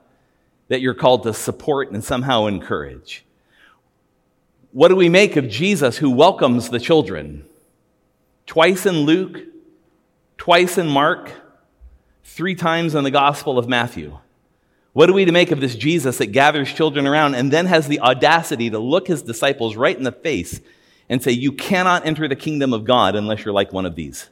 that 0.67 0.81
you're 0.81 0.93
called 0.93 1.23
to 1.23 1.33
support 1.33 1.91
and 1.91 2.03
somehow 2.03 2.45
encourage. 2.45 3.25
What 4.75 4.89
do 4.89 4.97
we 4.97 5.07
make 5.07 5.38
of 5.38 5.47
Jesus 5.47 5.95
who 5.95 6.09
welcomes 6.09 6.67
the 6.67 6.81
children? 6.81 7.45
Twice 8.45 8.85
in 8.85 9.03
Luke, 9.03 9.39
twice 10.38 10.77
in 10.77 10.89
Mark, 10.89 11.31
three 12.25 12.55
times 12.55 12.93
in 12.93 13.05
the 13.05 13.09
Gospel 13.09 13.57
of 13.57 13.69
Matthew. 13.69 14.17
What 14.91 15.09
are 15.09 15.13
we 15.13 15.23
to 15.23 15.31
make 15.31 15.51
of 15.51 15.61
this 15.61 15.75
Jesus 15.75 16.17
that 16.17 16.33
gathers 16.33 16.73
children 16.73 17.07
around 17.07 17.35
and 17.35 17.53
then 17.53 17.67
has 17.67 17.88
the 17.88 18.01
audacity 18.01 18.69
to 18.69 18.77
look 18.77 19.07
his 19.07 19.21
disciples 19.21 19.77
right 19.77 19.97
in 19.97 20.03
the 20.03 20.11
face 20.11 20.59
and 21.07 21.23
say, 21.23 21.31
You 21.31 21.53
cannot 21.53 22.05
enter 22.05 22.27
the 22.27 22.35
kingdom 22.35 22.73
of 22.73 22.83
God 22.83 23.15
unless 23.15 23.45
you're 23.45 23.53
like 23.53 23.71
one 23.71 23.85
of 23.85 23.95
these? 23.95 24.27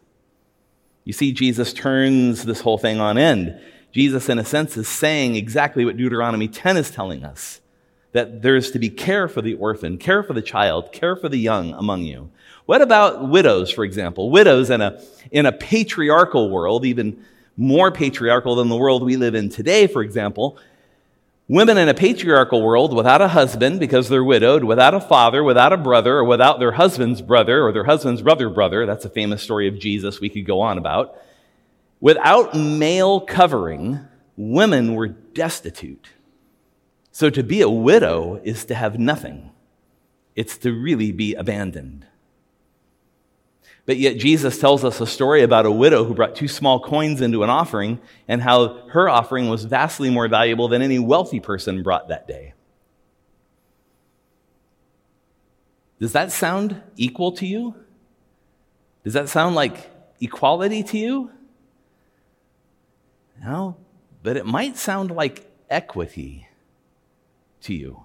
You 1.05 1.13
see, 1.13 1.31
Jesus 1.31 1.71
turns 1.71 2.43
this 2.43 2.59
whole 2.59 2.77
thing 2.77 2.99
on 2.99 3.17
end. 3.17 3.61
Jesus, 3.93 4.27
in 4.27 4.39
a 4.39 4.43
sense, 4.43 4.75
is 4.75 4.89
saying 4.89 5.37
exactly 5.37 5.85
what 5.85 5.95
Deuteronomy 5.95 6.49
10 6.49 6.75
is 6.75 6.91
telling 6.91 7.23
us 7.23 7.61
that 8.13 8.41
there's 8.41 8.71
to 8.71 8.79
be 8.79 8.89
care 8.89 9.27
for 9.27 9.41
the 9.41 9.55
orphan, 9.55 9.97
care 9.97 10.23
for 10.23 10.33
the 10.33 10.41
child, 10.41 10.91
care 10.91 11.15
for 11.15 11.29
the 11.29 11.37
young 11.37 11.73
among 11.73 12.03
you. 12.03 12.29
What 12.65 12.81
about 12.81 13.27
widows, 13.27 13.69
for 13.69 13.83
example? 13.83 14.29
Widows 14.29 14.69
in 14.69 14.81
a, 14.81 15.01
in 15.31 15.45
a 15.45 15.51
patriarchal 15.51 16.49
world, 16.49 16.85
even 16.85 17.25
more 17.57 17.91
patriarchal 17.91 18.55
than 18.55 18.69
the 18.69 18.77
world 18.77 19.03
we 19.03 19.17
live 19.17 19.35
in 19.35 19.49
today, 19.49 19.87
for 19.87 20.01
example. 20.01 20.57
Women 21.49 21.77
in 21.77 21.89
a 21.89 21.93
patriarchal 21.93 22.61
world 22.63 22.95
without 22.95 23.21
a 23.21 23.27
husband 23.27 23.79
because 23.79 24.07
they're 24.07 24.23
widowed, 24.23 24.63
without 24.63 24.93
a 24.93 25.01
father, 25.01 25.43
without 25.43 25.73
a 25.73 25.77
brother, 25.77 26.19
or 26.19 26.23
without 26.23 26.59
their 26.59 26.71
husband's 26.71 27.21
brother 27.21 27.65
or 27.65 27.73
their 27.73 27.83
husband's 27.83 28.21
brother 28.21 28.49
brother. 28.49 28.85
That's 28.85 29.05
a 29.05 29.09
famous 29.09 29.43
story 29.43 29.67
of 29.67 29.77
Jesus 29.77 30.21
we 30.21 30.29
could 30.29 30.45
go 30.45 30.61
on 30.61 30.77
about. 30.77 31.17
Without 31.99 32.55
male 32.55 33.19
covering, 33.19 33.99
women 34.37 34.95
were 34.95 35.09
destitute. 35.09 36.12
So 37.13 37.29
to 37.29 37.43
be 37.43 37.61
a 37.61 37.69
widow 37.69 38.41
is 38.43 38.65
to 38.65 38.75
have 38.75 38.97
nothing. 38.97 39.51
It's 40.35 40.57
to 40.57 40.73
really 40.73 41.11
be 41.11 41.35
abandoned. 41.35 42.07
But 43.85 43.97
yet, 43.97 44.17
Jesus 44.17 44.57
tells 44.57 44.83
us 44.83 44.99
a 44.99 45.05
story 45.05 45.43
about 45.43 45.67
a 45.67 45.71
widow 45.71 46.05
who 46.05 46.15
brought 46.15 46.35
two 46.35 46.47
small 46.47 46.79
coins 46.79 47.21
into 47.21 47.43
an 47.43 47.51
offering 47.51 48.01
and 48.27 48.41
how 48.41 48.87
her 48.89 49.07
offering 49.07 49.47
was 49.47 49.65
vastly 49.65 50.09
more 50.09 50.27
valuable 50.27 50.67
than 50.67 50.81
any 50.81 50.97
wealthy 50.97 51.39
person 51.39 51.83
brought 51.83 52.07
that 52.07 52.27
day. 52.27 52.55
Does 55.99 56.13
that 56.13 56.31
sound 56.31 56.81
equal 56.95 57.33
to 57.33 57.45
you? 57.45 57.75
Does 59.03 59.13
that 59.13 59.29
sound 59.29 59.53
like 59.53 59.91
equality 60.19 60.81
to 60.81 60.97
you? 60.97 61.31
No, 63.45 63.77
but 64.23 64.35
it 64.35 64.47
might 64.47 64.77
sound 64.77 65.11
like 65.11 65.45
equity 65.69 66.47
to 67.63 67.73
you. 67.73 68.01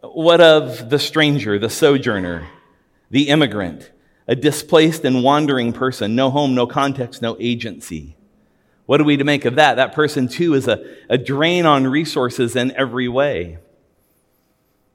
What 0.00 0.40
of 0.40 0.90
the 0.90 0.98
stranger, 0.98 1.58
the 1.58 1.70
sojourner, 1.70 2.48
the 3.10 3.28
immigrant? 3.28 3.90
a 4.28 4.34
displaced 4.34 5.04
and 5.04 5.22
wandering 5.22 5.72
person, 5.72 6.14
no 6.14 6.30
home, 6.30 6.54
no 6.54 6.66
context, 6.66 7.22
no 7.22 7.36
agency. 7.40 8.16
What 8.86 9.00
are 9.00 9.04
we 9.04 9.16
to 9.16 9.24
make 9.24 9.44
of 9.44 9.56
that? 9.56 9.76
That 9.76 9.94
person, 9.94 10.28
too, 10.28 10.54
is 10.54 10.68
a, 10.68 10.96
a 11.08 11.18
drain 11.18 11.66
on 11.66 11.86
resources 11.86 12.56
in 12.56 12.72
every 12.72 13.08
way. 13.08 13.58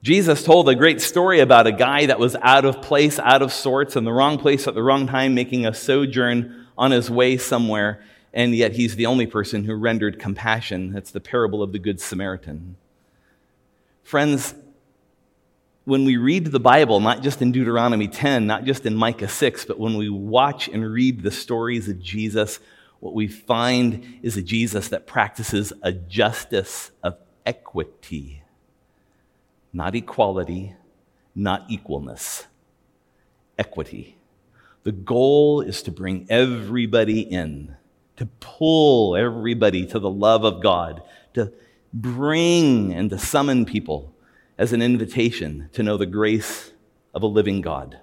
Jesus 0.02 0.44
told 0.44 0.68
a 0.68 0.74
great 0.74 1.00
story 1.00 1.40
about 1.40 1.66
a 1.66 1.72
guy 1.72 2.06
that 2.06 2.18
was 2.18 2.36
out 2.42 2.64
of 2.64 2.80
place, 2.82 3.18
out 3.18 3.42
of 3.42 3.52
sorts, 3.52 3.96
in 3.96 4.04
the 4.04 4.12
wrong 4.12 4.38
place 4.38 4.66
at 4.66 4.74
the 4.74 4.82
wrong 4.82 5.06
time, 5.06 5.34
making 5.34 5.66
a 5.66 5.74
sojourn 5.74 6.66
on 6.76 6.92
his 6.92 7.10
way 7.10 7.36
somewhere, 7.36 8.02
and 8.32 8.54
yet 8.54 8.72
he's 8.72 8.94
the 8.96 9.06
only 9.06 9.26
person 9.26 9.64
who 9.64 9.74
rendered 9.74 10.18
compassion. 10.18 10.92
That's 10.92 11.10
the 11.10 11.20
parable 11.20 11.62
of 11.62 11.72
the 11.72 11.78
Good 11.78 12.00
Samaritan. 12.00 12.76
Friends, 14.08 14.54
when 15.84 16.06
we 16.06 16.16
read 16.16 16.46
the 16.46 16.58
Bible, 16.58 16.98
not 16.98 17.22
just 17.22 17.42
in 17.42 17.52
Deuteronomy 17.52 18.08
10, 18.08 18.46
not 18.46 18.64
just 18.64 18.86
in 18.86 18.94
Micah 18.94 19.28
6, 19.28 19.66
but 19.66 19.78
when 19.78 19.98
we 19.98 20.08
watch 20.08 20.66
and 20.66 20.90
read 20.90 21.22
the 21.22 21.30
stories 21.30 21.90
of 21.90 22.00
Jesus, 22.00 22.58
what 23.00 23.12
we 23.12 23.28
find 23.28 24.18
is 24.22 24.38
a 24.38 24.40
Jesus 24.40 24.88
that 24.88 25.06
practices 25.06 25.74
a 25.82 25.92
justice 25.92 26.90
of 27.02 27.18
equity, 27.44 28.42
not 29.74 29.94
equality, 29.94 30.74
not 31.34 31.68
equalness, 31.68 32.46
equity. 33.58 34.16
The 34.84 34.92
goal 34.92 35.60
is 35.60 35.82
to 35.82 35.90
bring 35.90 36.24
everybody 36.30 37.20
in, 37.20 37.76
to 38.16 38.24
pull 38.40 39.16
everybody 39.16 39.84
to 39.84 39.98
the 39.98 40.08
love 40.08 40.44
of 40.44 40.62
God, 40.62 41.02
to 41.34 41.52
bring 41.92 42.92
and 42.92 43.10
to 43.10 43.18
summon 43.18 43.64
people 43.64 44.14
as 44.56 44.72
an 44.72 44.82
invitation 44.82 45.70
to 45.72 45.82
know 45.82 45.96
the 45.96 46.06
grace 46.06 46.72
of 47.14 47.22
a 47.22 47.26
living 47.26 47.60
God. 47.60 47.98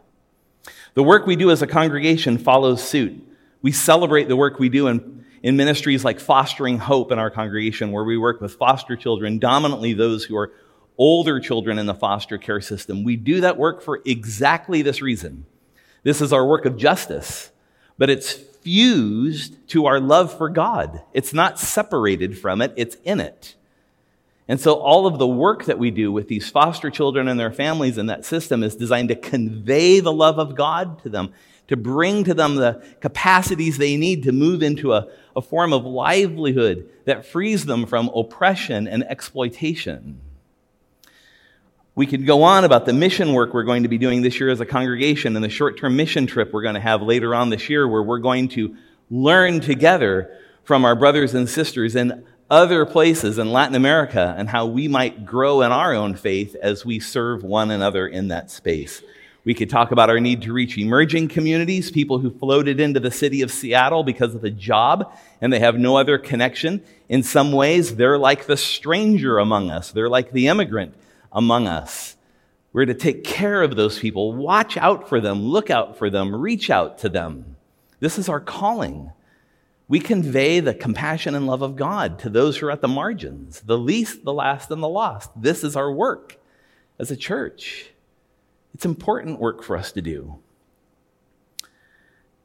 The 0.94 1.04
work 1.04 1.28
we 1.28 1.36
do 1.36 1.52
as 1.52 1.62
a 1.62 1.68
congregation 1.68 2.38
follows 2.38 2.84
suit. 2.84 3.22
We 3.62 3.72
celebrate 3.72 4.28
the 4.28 4.36
work 4.36 4.60
we 4.60 4.70
do 4.70 4.88
in, 4.88 5.26
in 5.44 5.58
ministries 5.58 6.06
like 6.06 6.20
Fostering 6.20 6.78
Hope 6.80 7.12
in 7.12 7.20
our 7.20 7.30
congregation, 7.30 7.92
where 7.92 8.04
we 8.04 8.18
work 8.18 8.40
with 8.40 8.56
foster 8.56 8.96
children, 8.96 9.38
dominantly 9.38 9.94
those 9.94 10.24
who 10.24 10.38
are 10.38 10.54
older 10.98 11.40
children 11.40 11.78
in 11.78 11.86
the 11.86 11.94
foster 11.94 12.38
care 12.38 12.62
system. 12.62 13.04
We 13.04 13.18
do 13.18 13.42
that 13.42 13.58
work 13.58 13.82
for 13.82 14.02
exactly 14.06 14.82
this 14.82 15.02
reason. 15.02 15.46
This 16.04 16.22
is 16.22 16.32
our 16.32 16.46
work 16.46 16.66
of 16.66 16.78
justice, 16.78 17.52
but 17.98 18.10
it's 18.10 18.32
fused 18.32 19.68
to 19.70 19.86
our 19.86 20.00
love 20.00 20.36
for 20.36 20.50
God. 20.50 21.02
It's 21.14 21.34
not 21.34 21.60
separated 21.60 22.38
from 22.38 22.62
it, 22.62 22.74
it's 22.78 22.96
in 23.04 23.20
it. 23.20 23.56
And 24.48 24.60
so 24.60 24.76
all 24.76 25.08
of 25.08 25.18
the 25.18 25.28
work 25.28 25.66
that 25.66 25.80
we 25.80 25.90
do 25.90 26.12
with 26.12 26.28
these 26.28 26.50
foster 26.50 26.92
children 26.92 27.28
and 27.28 27.40
their 27.40 27.52
families 27.52 27.98
in 27.98 28.06
that 28.08 28.26
system 28.26 28.64
is 28.64 28.76
designed 28.76 29.10
to 29.10 29.16
convey 29.16 30.00
the 30.00 30.14
love 30.14 30.38
of 30.38 30.56
God 30.56 31.02
to 31.02 31.10
them, 31.10 31.34
to 31.68 31.76
bring 31.76 32.24
to 32.26 32.34
them 32.36 32.56
the 32.56 32.86
capacities 33.02 33.78
they 33.78 33.98
need 33.98 34.24
to 34.24 34.32
move 34.32 34.62
into 34.62 34.94
a, 34.94 35.08
a 35.36 35.42
form 35.42 35.74
of 35.74 35.84
livelihood 35.84 36.88
that 37.06 37.26
frees 37.26 37.66
them 37.66 37.88
from 37.88 38.10
oppression 38.10 38.88
and 38.88 39.04
exploitation. 39.06 40.22
We 41.96 42.06
could 42.06 42.28
go 42.28 42.44
on 42.44 42.66
about 42.66 42.86
the 42.86 42.94
mission 42.94 43.34
work 43.34 43.54
we're 43.54 43.64
going 43.64 43.84
to 43.84 43.90
be 43.90 43.98
doing 43.98 44.22
this 44.22 44.40
year 44.40 44.50
as 44.50 44.60
a 44.60 44.66
congregation 44.66 45.36
and 45.36 45.44
the 45.44 45.50
short 45.50 45.80
term 45.80 45.96
mission 45.96 46.28
trip 46.28 46.54
we're 46.54 46.62
going 46.62 46.76
to 46.76 46.82
have 46.82 47.02
later 47.02 47.34
on 47.34 47.50
this 47.50 47.70
year, 47.70 47.88
where 47.88 48.04
we're 48.04 48.20
going 48.20 48.50
to 48.50 48.76
learn 49.10 49.60
together 49.60 50.38
from 50.66 50.84
our 50.84 50.96
brothers 50.96 51.34
and 51.34 51.48
sisters 51.48 51.96
in 51.96 52.26
other 52.50 52.86
places 52.86 53.40
in 53.40 53.52
Latin 53.52 53.76
America 53.76 54.36
and 54.38 54.50
how 54.50 54.66
we 54.66 54.88
might 54.88 55.26
grow 55.26 55.62
in 55.62 55.72
our 55.72 55.94
own 55.94 56.16
faith 56.16 56.56
as 56.62 56.86
we 56.86 57.00
serve 57.00 57.44
one 57.44 57.72
another 57.72 58.08
in 58.08 58.28
that 58.28 58.52
space. 58.52 59.02
We 59.44 59.54
could 59.54 59.70
talk 59.70 59.92
about 59.92 60.10
our 60.10 60.20
need 60.20 60.42
to 60.44 60.54
reach 60.54 60.78
emerging 60.78 61.28
communities, 61.28 61.92
people 61.92 62.18
who 62.18 62.32
floated 62.32 62.80
into 62.80 63.00
the 63.00 63.12
city 63.12 63.42
of 63.42 63.52
Seattle 63.52 64.04
because 64.04 64.34
of 64.34 64.44
a 64.44 64.50
job 64.50 65.14
and 65.40 65.54
they 65.54 65.60
have 65.60 65.78
no 65.78 65.98
other 65.98 66.18
connection. 66.18 66.84
In 67.10 67.22
some 67.22 67.52
ways, 67.52 67.96
they're 67.96 68.18
like 68.18 68.46
the 68.46 68.58
stranger 68.58 69.38
among 69.38 69.70
us, 69.70 69.92
they're 69.92 70.10
like 70.10 70.32
the 70.32 70.48
immigrant 70.48 70.96
among 71.32 71.68
us. 71.68 72.16
We're 72.74 72.86
to 72.86 72.94
take 72.94 73.24
care 73.24 73.62
of 73.62 73.76
those 73.76 74.00
people, 74.00 74.34
watch 74.34 74.78
out 74.78 75.08
for 75.08 75.22
them, 75.22 75.44
look 75.44 75.70
out 75.70 75.98
for 75.98 76.10
them, 76.10 76.36
reach 76.36 76.70
out 76.70 76.98
to 77.00 77.10
them. 77.10 77.56
This 78.00 78.18
is 78.20 78.28
our 78.28 78.42
calling. 78.42 79.12
We 79.88 80.00
convey 80.00 80.60
the 80.60 80.74
compassion 80.74 81.36
and 81.36 81.46
love 81.46 81.62
of 81.62 81.76
God 81.76 82.20
to 82.20 82.30
those 82.30 82.58
who 82.58 82.68
are 82.68 82.72
at 82.72 82.82
the 82.82 82.88
margins, 82.88 83.62
the 83.62 83.78
least, 83.78 84.24
the 84.24 84.34
last, 84.34 84.72
and 84.72 84.82
the 84.82 84.90
lost. 84.90 85.30
This 85.36 85.64
is 85.64 85.76
our 85.76 85.92
work 85.92 86.38
as 86.98 87.12
a 87.12 87.16
church. 87.16 87.92
It's 88.74 88.86
important 88.86 89.40
work 89.40 89.64
for 89.64 89.78
us 89.78 89.92
to 89.92 90.02
do. 90.02 90.40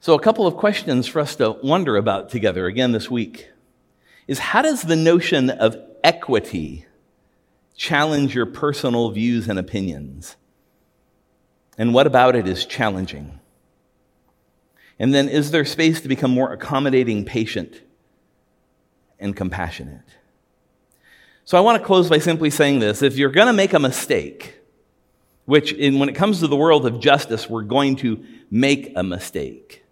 So, 0.01 0.15
a 0.15 0.21
couple 0.21 0.47
of 0.47 0.57
questions 0.57 1.07
for 1.07 1.21
us 1.21 1.37
to 1.37 1.59
wonder 1.63 1.97
about 1.97 2.31
together 2.31 2.67
again 2.67 2.93
this 2.93 3.11
week 3.11 3.49
is 4.27 4.39
how 4.39 4.63
does 4.63 4.83
the 4.83 4.97
notion 4.97 5.51
of 5.51 5.77
equity 6.05 6.87
challenge 7.75 8.35
your 8.35 8.47
personal 8.47 9.11
views 9.11 9.49
and 9.49 9.59
opinions? 9.59 10.37
And 11.77 11.93
what 11.95 12.07
about 12.07 12.37
it 12.37 12.47
is 12.47 12.67
challenging? 12.67 13.41
And 15.01 15.15
then, 15.15 15.31
is 15.31 15.51
there 15.51 15.65
space 15.65 16.03
to 16.03 16.09
become 16.09 16.31
more 16.31 16.53
accommodating, 16.53 17.25
patient, 17.25 17.81
and 19.19 19.35
compassionate? 19.35 20.05
So, 21.47 21.57
I 21.57 21.63
want 21.63 21.81
to 21.81 21.85
close 21.85 22.11
by 22.11 22.19
simply 22.19 22.51
saying 22.51 22.81
this. 22.81 23.01
If 23.01 23.17
you're 23.17 23.31
going 23.31 23.47
to 23.47 23.55
make 23.55 23.73
a 23.73 23.79
mistake, 23.79 24.61
which 25.47 25.73
in, 25.73 25.99
when 25.99 26.11
it 26.11 26.15
comes 26.15 26.41
to 26.41 26.49
the 26.49 26.55
world 26.55 26.85
of 26.85 27.01
justice, 27.01 27.49
we're 27.49 27.63
going 27.63 27.97
to 27.97 28.23
make 28.51 28.93
a 28.95 29.03
mistake. 29.03 29.85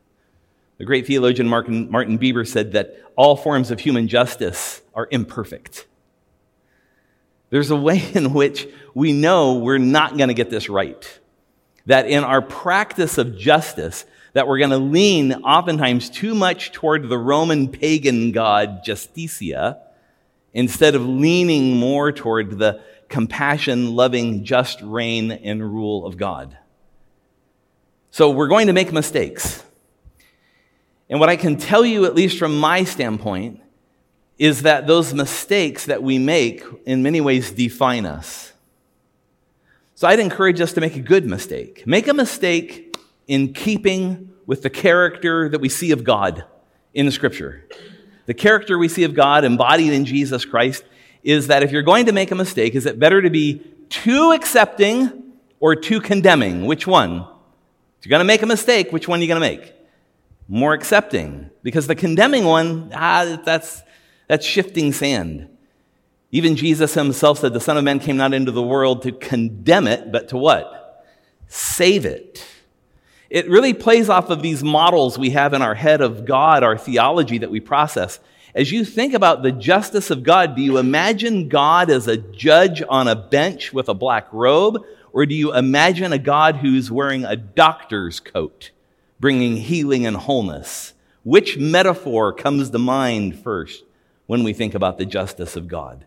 The 0.77 0.85
great 0.85 1.07
theologian 1.07 1.49
Martin, 1.49 1.91
Martin 1.91 2.19
Buber 2.19 2.47
said 2.47 2.73
that 2.73 3.03
all 3.17 3.35
forms 3.35 3.71
of 3.71 3.81
human 3.81 4.09
justice 4.09 4.83
are 4.95 5.09
imperfect. 5.11 5.87
There's 7.49 7.71
a 7.71 7.77
way 7.77 8.11
in 8.15 8.35
which 8.35 8.69
we 8.93 9.15
know 9.15 9.55
we're 9.55 9.79
not 9.79 10.19
going 10.19 10.29
to 10.29 10.35
get 10.35 10.51
this 10.51 10.69
right. 10.69 11.19
That 11.87 12.07
in 12.07 12.25
our 12.25 12.43
practice 12.43 13.17
of 13.17 13.39
justice, 13.39 14.05
that 14.33 14.47
we're 14.47 14.59
going 14.59 14.71
to 14.71 14.79
lean 14.79 15.33
oftentimes 15.33 16.11
too 16.11 16.35
much 16.35 16.73
toward 16.73 17.09
the 17.09 17.19
Roman 17.19 17.69
pagan 17.69 18.33
god 18.33 18.85
Justitia 18.85 19.79
instead 20.53 20.95
of 20.95 21.07
leaning 21.07 21.77
more 21.77 22.13
toward 22.13 22.59
the 22.59 22.81
compassion, 23.09 23.95
loving, 23.95 24.45
just 24.45 24.81
reign 24.83 25.33
and 25.33 25.63
rule 25.63 26.07
of 26.07 26.17
God. 26.17 26.57
So 28.11 28.31
we're 28.31 28.49
going 28.49 28.67
to 28.67 28.73
make 28.73 28.93
mistakes. 28.93 29.63
And 31.09 31.21
what 31.21 31.29
I 31.29 31.37
can 31.37 31.57
tell 31.57 31.85
you, 31.85 32.05
at 32.05 32.15
least 32.15 32.39
from 32.39 32.59
my 32.59 32.85
standpoint, 32.85 33.61
is 34.39 34.63
that 34.63 34.87
those 34.87 35.15
mistakes 35.15 35.87
that 35.87 36.03
we 36.03 36.19
make 36.19 36.63
in 36.87 37.03
many 37.03 37.21
ways 37.21 37.51
define 37.51 38.07
us. 38.07 38.53
So 39.95 40.07
I'd 40.07 40.21
encourage 40.21 40.61
us 40.61 40.73
to 40.75 40.81
make 40.81 40.97
a 40.97 41.01
good 41.01 41.27
mistake. 41.27 41.87
Make 41.87 42.07
a 42.07 42.15
mistake 42.15 42.97
in 43.29 43.53
keeping 43.53 44.31
with 44.47 44.63
the 44.63 44.71
character 44.71 45.49
that 45.49 45.61
we 45.61 45.69
see 45.69 45.93
of 45.93 46.03
God 46.03 46.45
in 46.95 47.07
the 47.07 47.13
scripture. 47.13 47.69
The 48.27 48.35
character 48.35 48.77
we 48.77 48.89
see 48.89 49.05
of 49.05 49.15
God 49.15 49.45
embodied 49.45 49.93
in 49.93 50.05
Jesus 50.05 50.45
Christ 50.45 50.85
is 51.23 51.47
that 51.49 51.63
if 51.63 51.71
you're 51.71 51.83
going 51.83 52.07
to 52.07 52.13
make 52.13 52.31
a 52.31 52.35
mistake, 52.35 52.75
is 52.75 52.87
it 52.87 52.99
better 52.99 53.23
to 53.23 53.31
be 53.31 53.63
too 53.91 54.33
accepting 54.33 55.33
or 55.61 55.77
too 55.77 56.01
condemning? 56.01 56.67
Which 56.67 56.87
one? 56.87 57.27
If 57.99 58.07
you're 58.07 58.11
going 58.11 58.21
to 58.21 58.25
make 58.25 58.43
a 58.43 58.47
mistake, 58.47 58.93
which 58.93 59.07
one 59.07 59.21
are 59.21 59.23
you 59.23 59.29
going 59.29 59.41
to 59.41 59.49
make? 59.49 59.75
More 60.49 60.73
accepting. 60.73 61.51
Because 61.63 61.87
the 61.87 61.95
condemning 61.95 62.45
one, 62.45 62.91
ah, 62.95 63.41
that's, 63.45 63.83
that's 64.29 64.47
shifting 64.47 64.93
sand. 64.93 65.49
Even 66.31 66.57
Jesus 66.57 66.95
himself 66.95 67.39
said, 67.39 67.53
The 67.53 67.61
Son 67.61 67.77
of 67.77 67.85
Man 67.85 67.99
came 67.99 68.17
not 68.17 68.35
into 68.35 68.53
the 68.53 68.63
world 68.63 69.03
to 69.03 69.13
condemn 69.13 69.87
it, 69.87 70.13
but 70.13 70.29
to 70.29 70.37
what? 70.37 71.07
Save 71.49 72.05
it. 72.05 72.45
It 73.31 73.49
really 73.49 73.75
plays 73.75 74.09
off 74.09 74.31
of 74.31 74.41
these 74.41 74.65
models 74.65 75.19
we 75.19 75.31
have 75.31 75.53
in 75.53 75.61
our 75.61 75.75
head 75.75 76.01
of 76.01 76.25
God, 76.25 76.63
our 76.63 76.79
theology 76.79 77.39
that 77.39 77.51
we 77.51 77.61
process. 77.61 78.21
As 78.55 78.73
you 78.73 78.85
think 78.85 79.13
about 79.13 79.43
the 79.43 79.53
justice 79.53 80.11
of 80.11 80.23
God, 80.23 80.57
do 80.57 80.63
you 80.63 80.79
imagine 80.79 81.49
God 81.49 81.91
as 81.91 82.09
a 82.09 82.17
judge 82.17 82.83
on 82.89 83.07
a 83.07 83.15
bench 83.15 83.73
with 83.73 83.89
a 83.89 83.95
black 83.95 84.27
robe? 84.33 84.83
Or 85.13 85.27
do 85.27 85.35
you 85.35 85.55
imagine 85.55 86.13
a 86.13 86.19
God 86.19 86.57
who's 86.57 86.91
wearing 86.91 87.25
a 87.25 87.37
doctor's 87.37 88.19
coat, 88.19 88.71
bringing 89.21 89.59
healing 89.59 90.07
and 90.07 90.17
wholeness? 90.17 90.95
Which 91.23 91.59
metaphor 91.59 92.33
comes 92.33 92.71
to 92.71 92.79
mind 92.79 93.39
first 93.39 93.85
when 94.27 94.43
we 94.43 94.55
think 94.55 94.75
about 94.75 94.97
the 94.97 95.07
justice 95.07 95.55
of 95.55 95.69
God? 95.69 96.07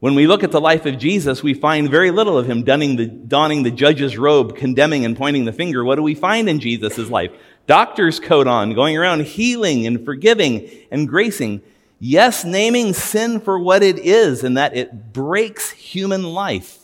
When 0.00 0.14
we 0.14 0.26
look 0.26 0.42
at 0.42 0.50
the 0.50 0.62
life 0.62 0.86
of 0.86 0.98
Jesus, 0.98 1.42
we 1.42 1.52
find 1.52 1.90
very 1.90 2.10
little 2.10 2.38
of 2.38 2.48
him 2.48 2.62
donning 2.62 2.96
the, 2.96 3.06
donning 3.06 3.62
the 3.62 3.70
judge's 3.70 4.16
robe, 4.16 4.56
condemning 4.56 5.04
and 5.04 5.14
pointing 5.14 5.44
the 5.44 5.52
finger. 5.52 5.84
What 5.84 5.96
do 5.96 6.02
we 6.02 6.14
find 6.14 6.48
in 6.48 6.58
Jesus' 6.58 7.10
life? 7.10 7.30
Doctor's 7.66 8.18
coat 8.18 8.46
on, 8.46 8.72
going 8.72 8.96
around 8.96 9.26
healing 9.26 9.86
and 9.86 10.02
forgiving 10.02 10.70
and 10.90 11.06
gracing. 11.06 11.60
Yes, 11.98 12.46
naming 12.46 12.94
sin 12.94 13.40
for 13.40 13.58
what 13.58 13.82
it 13.82 13.98
is 13.98 14.42
and 14.42 14.56
that 14.56 14.74
it 14.74 15.12
breaks 15.12 15.70
human 15.70 16.22
life 16.22 16.78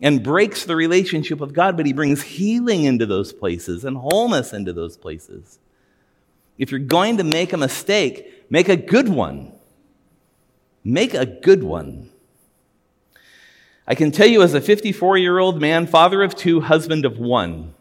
and 0.00 0.22
breaks 0.22 0.64
the 0.64 0.74
relationship 0.74 1.40
with 1.40 1.52
God, 1.52 1.76
but 1.76 1.84
he 1.84 1.92
brings 1.92 2.22
healing 2.22 2.84
into 2.84 3.04
those 3.04 3.30
places 3.30 3.84
and 3.84 3.98
wholeness 3.98 4.54
into 4.54 4.72
those 4.72 4.96
places. 4.96 5.58
If 6.56 6.70
you're 6.70 6.80
going 6.80 7.18
to 7.18 7.24
make 7.24 7.52
a 7.52 7.58
mistake, 7.58 8.46
make 8.48 8.70
a 8.70 8.76
good 8.76 9.10
one. 9.10 9.52
Make 10.82 11.12
a 11.12 11.26
good 11.26 11.62
one. 11.62 12.08
I 13.86 13.94
can 13.94 14.10
tell 14.10 14.26
you, 14.26 14.42
as 14.42 14.54
a 14.54 14.60
54 14.60 15.18
year 15.18 15.38
old 15.38 15.60
man, 15.60 15.86
father 15.86 16.22
of 16.22 16.34
two, 16.34 16.60
husband 16.62 17.04
of 17.04 17.18
one, 17.18 17.74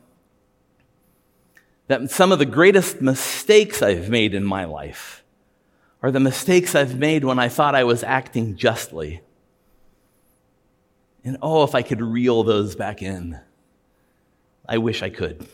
that 1.87 2.09
some 2.11 2.31
of 2.31 2.39
the 2.39 2.45
greatest 2.45 3.01
mistakes 3.01 3.81
I've 3.81 4.09
made 4.09 4.33
in 4.33 4.43
my 4.43 4.65
life 4.65 5.23
are 6.01 6.11
the 6.11 6.19
mistakes 6.19 6.75
I've 6.75 6.97
made 6.97 7.23
when 7.23 7.39
I 7.39 7.47
thought 7.47 7.75
I 7.75 7.85
was 7.85 8.03
acting 8.03 8.57
justly. 8.57 9.21
And 11.23 11.37
oh, 11.41 11.63
if 11.63 11.73
I 11.73 11.81
could 11.81 12.01
reel 12.01 12.43
those 12.43 12.75
back 12.75 13.01
in. 13.01 13.39
I 14.67 14.77
wish 14.77 15.01
I 15.01 15.09
could. 15.09 15.47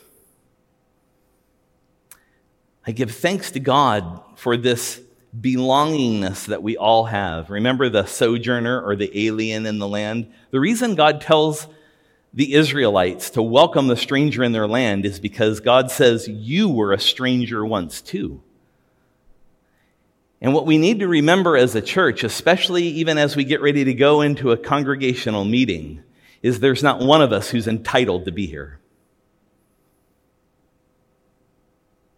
I 2.86 2.92
give 2.92 3.12
thanks 3.12 3.52
to 3.52 3.60
God 3.60 4.20
for 4.36 4.56
this 4.56 5.00
belongingness 5.38 6.46
that 6.46 6.62
we 6.62 6.76
all 6.76 7.04
have. 7.04 7.50
Remember 7.50 7.88
the 7.88 8.06
sojourner 8.06 8.80
or 8.80 8.96
the 8.96 9.26
alien 9.26 9.66
in 9.66 9.78
the 9.78 9.88
land? 9.88 10.32
The 10.50 10.60
reason 10.60 10.94
God 10.94 11.20
tells 11.20 11.68
the 12.32 12.54
Israelites 12.54 13.30
to 13.30 13.42
welcome 13.42 13.88
the 13.88 13.96
stranger 13.96 14.42
in 14.42 14.52
their 14.52 14.66
land 14.66 15.04
is 15.04 15.20
because 15.20 15.60
God 15.60 15.90
says, 15.90 16.28
You 16.28 16.68
were 16.68 16.92
a 16.92 17.00
stranger 17.00 17.64
once 17.64 18.00
too. 18.00 18.42
And 20.40 20.54
what 20.54 20.66
we 20.66 20.78
need 20.78 21.00
to 21.00 21.08
remember 21.08 21.56
as 21.56 21.74
a 21.74 21.82
church, 21.82 22.24
especially 22.24 22.84
even 22.84 23.18
as 23.18 23.36
we 23.36 23.44
get 23.44 23.60
ready 23.60 23.84
to 23.84 23.94
go 23.94 24.22
into 24.22 24.52
a 24.52 24.56
congregational 24.56 25.44
meeting, 25.44 26.02
is 26.42 26.60
there's 26.60 26.82
not 26.82 27.00
one 27.00 27.20
of 27.20 27.32
us 27.32 27.50
who's 27.50 27.68
entitled 27.68 28.24
to 28.24 28.32
be 28.32 28.46
here. 28.46 28.78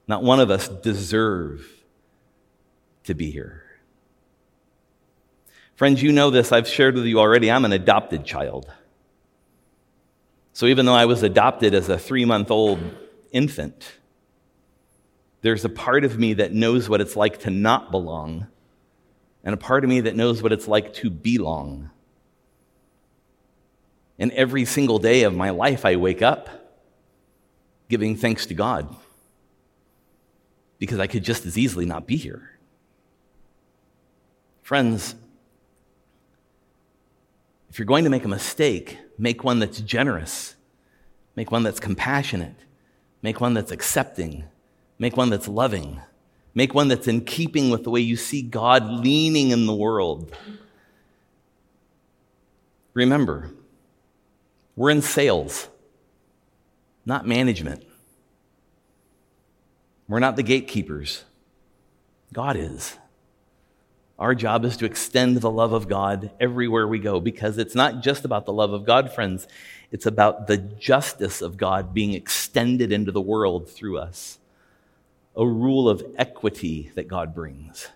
Not 0.06 0.22
one 0.22 0.40
of 0.40 0.50
us 0.50 0.68
deserve 0.68 1.81
to 3.04 3.14
be 3.14 3.30
here. 3.30 3.64
Friends, 5.74 6.02
you 6.02 6.12
know 6.12 6.30
this. 6.30 6.52
I've 6.52 6.68
shared 6.68 6.94
with 6.94 7.06
you 7.06 7.18
already. 7.18 7.50
I'm 7.50 7.64
an 7.64 7.72
adopted 7.72 8.24
child. 8.24 8.70
So 10.52 10.66
even 10.66 10.86
though 10.86 10.94
I 10.94 11.06
was 11.06 11.22
adopted 11.22 11.74
as 11.74 11.88
a 11.88 11.98
three 11.98 12.24
month 12.24 12.50
old 12.50 12.78
infant, 13.32 13.92
there's 15.40 15.64
a 15.64 15.68
part 15.68 16.04
of 16.04 16.18
me 16.18 16.34
that 16.34 16.52
knows 16.52 16.88
what 16.88 17.00
it's 17.00 17.16
like 17.16 17.40
to 17.40 17.50
not 17.50 17.90
belong, 17.90 18.46
and 19.42 19.54
a 19.54 19.56
part 19.56 19.82
of 19.82 19.90
me 19.90 20.02
that 20.02 20.14
knows 20.14 20.42
what 20.42 20.52
it's 20.52 20.68
like 20.68 20.94
to 20.94 21.10
belong. 21.10 21.90
And 24.18 24.30
every 24.32 24.64
single 24.64 24.98
day 25.00 25.24
of 25.24 25.34
my 25.34 25.50
life, 25.50 25.84
I 25.84 25.96
wake 25.96 26.22
up 26.22 26.48
giving 27.88 28.14
thanks 28.14 28.46
to 28.46 28.54
God 28.54 28.94
because 30.78 31.00
I 31.00 31.08
could 31.08 31.24
just 31.24 31.44
as 31.44 31.58
easily 31.58 31.86
not 31.86 32.06
be 32.06 32.16
here. 32.16 32.50
Friends, 34.62 35.14
if 37.68 37.78
you're 37.78 37.86
going 37.86 38.04
to 38.04 38.10
make 38.10 38.24
a 38.24 38.28
mistake, 38.28 38.98
make 39.18 39.44
one 39.44 39.58
that's 39.58 39.80
generous, 39.80 40.54
make 41.36 41.50
one 41.50 41.62
that's 41.62 41.80
compassionate, 41.80 42.56
make 43.22 43.40
one 43.40 43.54
that's 43.54 43.72
accepting, 43.72 44.44
make 44.98 45.16
one 45.16 45.30
that's 45.30 45.48
loving, 45.48 46.00
make 46.54 46.74
one 46.74 46.88
that's 46.88 47.08
in 47.08 47.24
keeping 47.24 47.70
with 47.70 47.82
the 47.82 47.90
way 47.90 48.00
you 48.00 48.16
see 48.16 48.42
God 48.42 48.88
leaning 48.88 49.50
in 49.50 49.66
the 49.66 49.74
world. 49.74 50.34
Remember, 52.94 53.50
we're 54.76 54.90
in 54.90 55.02
sales, 55.02 55.68
not 57.04 57.26
management. 57.26 57.84
We're 60.08 60.20
not 60.20 60.36
the 60.36 60.42
gatekeepers. 60.42 61.24
God 62.32 62.56
is. 62.56 62.96
Our 64.18 64.34
job 64.34 64.64
is 64.64 64.76
to 64.76 64.84
extend 64.84 65.38
the 65.38 65.50
love 65.50 65.72
of 65.72 65.88
God 65.88 66.30
everywhere 66.38 66.86
we 66.86 66.98
go 66.98 67.18
because 67.18 67.58
it's 67.58 67.74
not 67.74 68.02
just 68.02 68.24
about 68.24 68.46
the 68.46 68.52
love 68.52 68.72
of 68.72 68.84
God, 68.84 69.12
friends. 69.12 69.48
It's 69.90 70.06
about 70.06 70.46
the 70.46 70.58
justice 70.58 71.42
of 71.42 71.56
God 71.56 71.92
being 71.92 72.12
extended 72.12 72.92
into 72.92 73.10
the 73.10 73.20
world 73.20 73.68
through 73.68 73.98
us. 73.98 74.38
A 75.34 75.46
rule 75.46 75.88
of 75.88 76.04
equity 76.16 76.92
that 76.94 77.08
God 77.08 77.34
brings. 77.34 77.88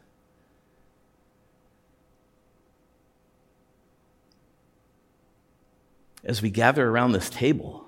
As 6.25 6.43
we 6.43 6.51
gather 6.51 6.89
around 6.89 7.13
this 7.13 7.31
table, 7.31 7.85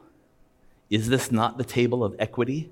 is 0.91 1.09
this 1.09 1.33
not 1.33 1.59
the 1.59 1.64
table 1.64 2.05
of 2.05 2.14
equity? 2.19 2.71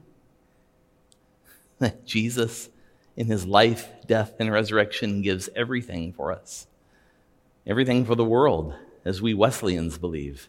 Jesus 2.04 2.68
in 3.16 3.28
his 3.28 3.46
life, 3.46 3.88
death, 4.06 4.34
and 4.38 4.52
resurrection 4.52 5.22
gives 5.22 5.48
everything 5.56 6.12
for 6.12 6.32
us. 6.32 6.66
Everything 7.66 8.04
for 8.04 8.14
the 8.14 8.24
world, 8.24 8.74
as 9.04 9.22
we 9.22 9.34
Wesleyans 9.34 9.98
believe, 9.98 10.48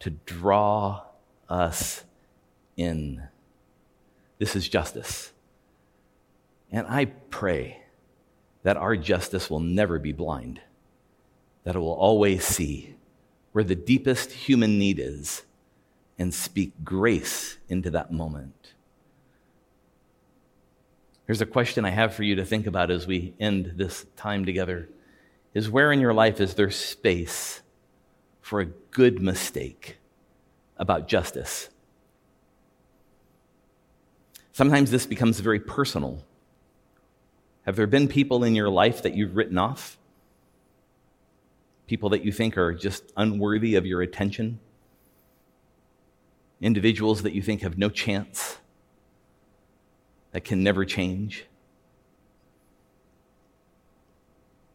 to 0.00 0.10
draw 0.10 1.02
us 1.48 2.04
in. 2.76 3.22
This 4.38 4.54
is 4.54 4.68
justice. 4.68 5.32
And 6.70 6.86
I 6.86 7.06
pray 7.06 7.82
that 8.62 8.76
our 8.76 8.96
justice 8.96 9.48
will 9.48 9.60
never 9.60 9.98
be 9.98 10.12
blind, 10.12 10.60
that 11.64 11.76
it 11.76 11.78
will 11.78 11.92
always 11.92 12.44
see 12.44 12.96
where 13.52 13.64
the 13.64 13.74
deepest 13.74 14.32
human 14.32 14.78
need 14.78 14.98
is 14.98 15.42
and 16.18 16.34
speak 16.34 16.72
grace 16.82 17.58
into 17.68 17.90
that 17.90 18.12
moment. 18.12 18.73
Here's 21.26 21.40
a 21.40 21.46
question 21.46 21.84
I 21.84 21.90
have 21.90 22.14
for 22.14 22.22
you 22.22 22.36
to 22.36 22.44
think 22.44 22.66
about 22.66 22.90
as 22.90 23.06
we 23.06 23.34
end 23.40 23.72
this 23.76 24.04
time 24.16 24.44
together 24.44 24.88
is 25.54 25.70
where 25.70 25.90
in 25.92 26.00
your 26.00 26.12
life 26.12 26.40
is 26.40 26.54
there 26.54 26.70
space 26.70 27.62
for 28.42 28.60
a 28.60 28.66
good 28.66 29.22
mistake 29.22 29.96
about 30.76 31.08
justice? 31.08 31.70
Sometimes 34.52 34.90
this 34.90 35.06
becomes 35.06 35.40
very 35.40 35.60
personal. 35.60 36.22
Have 37.64 37.76
there 37.76 37.86
been 37.86 38.08
people 38.08 38.44
in 38.44 38.54
your 38.54 38.68
life 38.68 39.02
that 39.02 39.14
you've 39.14 39.36
written 39.36 39.56
off? 39.56 39.96
People 41.86 42.10
that 42.10 42.24
you 42.24 42.32
think 42.32 42.58
are 42.58 42.74
just 42.74 43.12
unworthy 43.16 43.76
of 43.76 43.86
your 43.86 44.02
attention? 44.02 44.58
Individuals 46.60 47.22
that 47.22 47.32
you 47.32 47.40
think 47.40 47.62
have 47.62 47.78
no 47.78 47.88
chance? 47.88 48.58
That 50.34 50.42
can 50.42 50.64
never 50.64 50.84
change. 50.84 51.46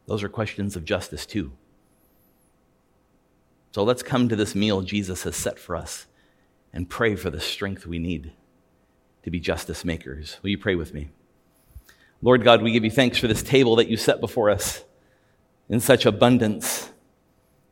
Those 0.08 0.24
are 0.24 0.30
questions 0.30 0.78
of 0.78 0.86
justice, 0.86 1.26
too. 1.26 1.52
So 3.72 3.84
let's 3.84 4.02
come 4.02 4.30
to 4.30 4.38
this 4.38 4.56
meal 4.56 4.82
Jesus 4.82 5.24
has 5.24 5.36
set 5.36 5.60
for 5.60 5.76
us 5.76 6.08
and 6.72 6.90
pray 6.90 7.18
for 7.18 7.30
the 7.30 7.42
strength 7.42 7.86
we 7.86 8.00
need 8.00 8.32
to 9.24 9.30
be 9.30 9.42
justice 9.42 9.84
makers. 9.84 10.38
Will 10.42 10.50
you 10.50 10.58
pray 10.58 10.76
with 10.76 10.94
me? 10.94 11.10
Lord 12.22 12.46
God, 12.46 12.62
we 12.62 12.72
give 12.72 12.86
you 12.86 12.92
thanks 12.92 13.18
for 13.18 13.28
this 13.28 13.44
table 13.44 13.76
that 13.76 13.90
you 13.90 13.98
set 13.98 14.22
before 14.22 14.50
us 14.50 14.86
in 15.68 15.82
such 15.82 16.06
abundance. 16.06 16.90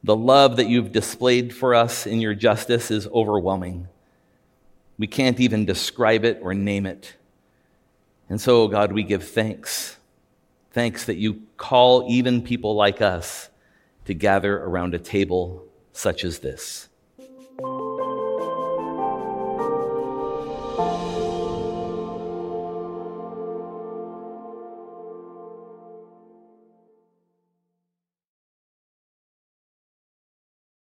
The 0.03 0.15
love 0.15 0.57
that 0.57 0.67
you've 0.67 0.91
displayed 0.91 1.55
for 1.55 1.73
us 1.73 2.05
in 2.05 2.19
your 2.19 2.35
justice 2.35 2.91
is 2.91 3.07
overwhelming. 3.07 3.87
We 4.97 5.07
can't 5.07 5.39
even 5.39 5.65
describe 5.65 6.25
it 6.25 6.39
or 6.41 6.53
name 6.53 6.85
it. 6.85 7.16
And 8.29 8.41
so, 8.41 8.63
oh 8.63 8.67
God, 8.67 8.91
we 8.91 9.03
give 9.03 9.27
thanks. 9.27 9.97
Thanks 10.71 11.05
that 11.05 11.15
you 11.15 11.43
call 11.55 12.05
even 12.09 12.41
people 12.41 12.75
like 12.75 13.01
us 13.01 13.49
to 14.05 14.13
gather 14.13 14.57
around 14.57 14.93
a 14.93 14.99
table 14.99 15.65
such 15.91 16.23
as 16.23 16.39
this. 16.39 16.86